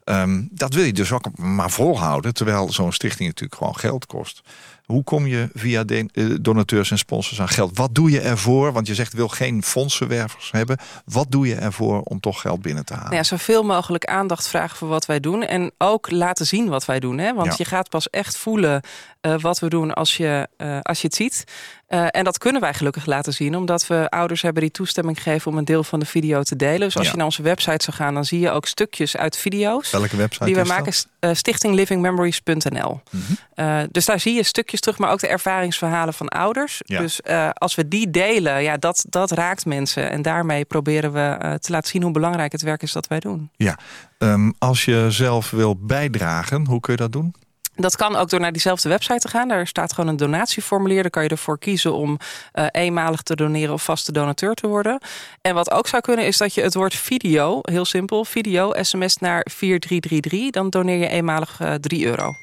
[0.03, 2.33] Ehm, dat wil je dus ook maar volhouden.
[2.33, 4.41] Terwijl zo'n stichting natuurlijk gewoon geld kost.
[4.88, 7.77] Hoe kom je via eh, donateurs en sponsors aan geld?
[7.77, 8.71] Wat doe je ervoor?
[8.71, 10.77] Want je zegt wil geen fondsenwervers hebben.
[11.05, 13.05] Wat doe je ervoor om toch geld binnen te halen?
[13.07, 15.43] Nou ja, zoveel mogelijk aandacht vragen voor wat wij doen.
[15.43, 17.17] En ook laten zien wat wij doen.
[17.17, 17.33] Hè?
[17.33, 17.53] Want Ja.
[17.57, 18.81] je gaat pas echt voelen
[19.21, 21.43] uh, wat we doen als je, uh, als je het ziet.
[21.89, 23.55] Uh, en dat kunnen wij gelukkig laten zien.
[23.55, 26.79] Omdat we ouders hebben die toestemming gegeven om een deel van de video te delen.
[26.79, 27.11] Dus als Ja.
[27.11, 29.91] je naar onze website zou gaan, dan zie je ook stukjes uit video's.
[29.91, 30.93] Welke website die we maken?
[31.19, 33.01] Uh, stichtinglivingmemories.nl.
[33.11, 33.21] Mhm.
[33.55, 36.81] Uh, dus daar zie je stukjes terug, maar ook de ervaringsverhalen van ouders.
[36.85, 36.99] Ja.
[36.99, 40.09] Dus eh, als we die delen, ja, dat, dat raakt mensen.
[40.11, 43.19] En daarmee proberen we eh, te laten zien hoe belangrijk het werk is dat wij
[43.19, 43.49] doen.
[43.55, 43.77] Ja,
[44.17, 47.35] Ehm, als je zelf wil bijdragen, hoe kun je dat doen?
[47.80, 49.47] Dat kan ook door naar diezelfde website te gaan.
[49.47, 51.01] Daar staat gewoon een donatieformulier.
[51.01, 52.17] Daar kan je ervoor kiezen om
[52.51, 54.99] eh, eenmalig te doneren of vaste donateur te worden.
[55.41, 59.17] En wat ook zou kunnen is dat je het woord video, heel simpel, video, sms
[59.17, 60.49] naar 4333.
[60.51, 62.36] Dan doneer je eenmalig eh 3 euro.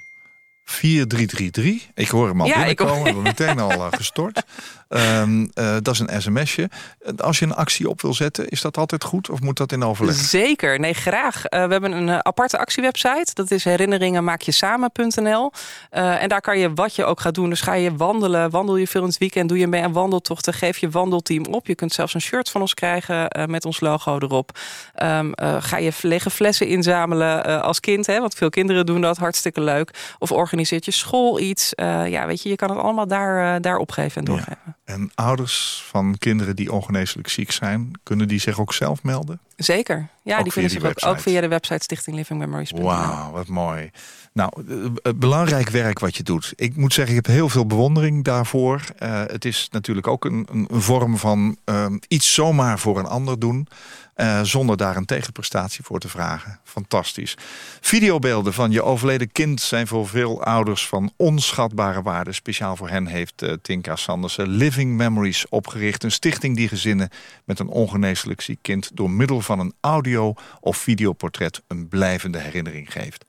[0.65, 1.89] 4333.
[1.95, 2.95] Ik hoor hem al Ja, ik binnenkomen.
[2.95, 4.43] hoor- We hebben meteen al eh, gestort.
[4.95, 6.71] Ehm, eh, dat is een sms'je.
[7.17, 9.31] Als je een actie op wil zetten, is dat altijd goed?
[9.31, 10.15] Of moet dat in overleg?
[10.15, 11.45] Zeker, nee graag.
[11.45, 13.31] Eh, we hebben een eh, aparte actiewebsite.
[13.35, 15.51] Dat is herinneringenmaakjesamen.nl.
[15.91, 17.49] Eh en daar kan je wat je ook gaat doen.
[17.49, 20.55] Dus ga je wandelen, wandel je veel in het weekend, doe je mee aan wandeltochten,
[20.55, 21.67] geef je wandelteam op.
[21.67, 24.59] Je kunt zelfs een shirt van ons krijgen met ons logo erop.
[24.95, 29.17] Ehm, eh, ga je lege flessen inzamelen als kind, hè, want veel kinderen doen dat
[29.17, 30.15] hartstikke leuk.
[30.19, 31.73] Of organiseert je school iets.
[32.07, 34.77] Ja, weet je, je kan het allemaal daar, daar opgeven en doorgeven.
[34.85, 39.41] En ouders van kinderen die ongeneeslijk ziek zijn, kunnen die zich ook zelf melden?
[39.57, 40.09] Zeker.
[40.23, 42.71] Ja, Ook die vinden zich ook, via de website Stichting Living Memories.
[42.71, 43.91] Wauw, wat mooi.
[44.33, 46.53] Nou, eh, eh, belangrijk werk wat je doet.
[46.57, 48.81] Ik moet zeggen, ik heb heel veel bewondering daarvoor.
[48.99, 53.39] Eh, het is natuurlijk ook een, een, vorm van eh, iets zomaar voor een ander
[53.39, 53.69] doen.
[54.15, 56.61] Eh, zonder daar een tegenprestatie voor te vragen.
[56.65, 57.37] Fantastisch.
[57.81, 62.33] Videobeelden van je overleden kind zijn voor veel ouders van onschatbare waarde.
[62.33, 66.03] Speciaal voor hen heeft eh, Tinka Sandersen Living Memories opgericht.
[66.03, 67.09] Een stichting die gezinnen
[67.45, 68.91] met een ongeneeslijk ziek kind...
[68.95, 73.25] door middel van een audio- of videoportret een blijvende herinnering geeft.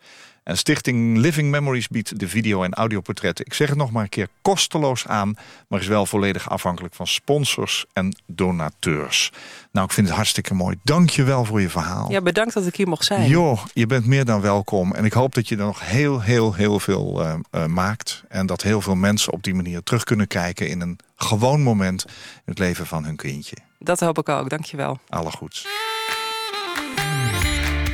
[0.46, 3.46] En Stichting Living Memories biedt de video- en audioportretten...
[3.46, 5.36] ik zeg het nog maar een keer, kosteloos aan...
[5.68, 9.32] maar is wel volledig afhankelijk van sponsors en donateurs.
[9.72, 10.76] Nou, ik vind het hartstikke mooi.
[10.84, 12.12] Dank je wel voor je verhaal.
[12.12, 13.30] Ja, bedankt dat ik hier mocht zijn.
[13.30, 14.94] Joh, je bent meer dan welkom.
[14.94, 18.24] En ik hoop dat je er nog heel, heel, heel veel eh, eh, maakt.
[18.28, 20.68] En dat heel veel mensen op die manier terug kunnen kijken...
[20.68, 22.14] in een gewoon moment in
[22.46, 23.56] het leven van hun kindje.
[23.80, 25.00] Dat hoop ik ook, dankjewel.
[25.10, 25.68] Alle goeds.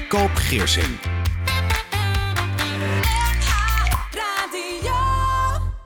[0.08, 1.00] Koop Geersing.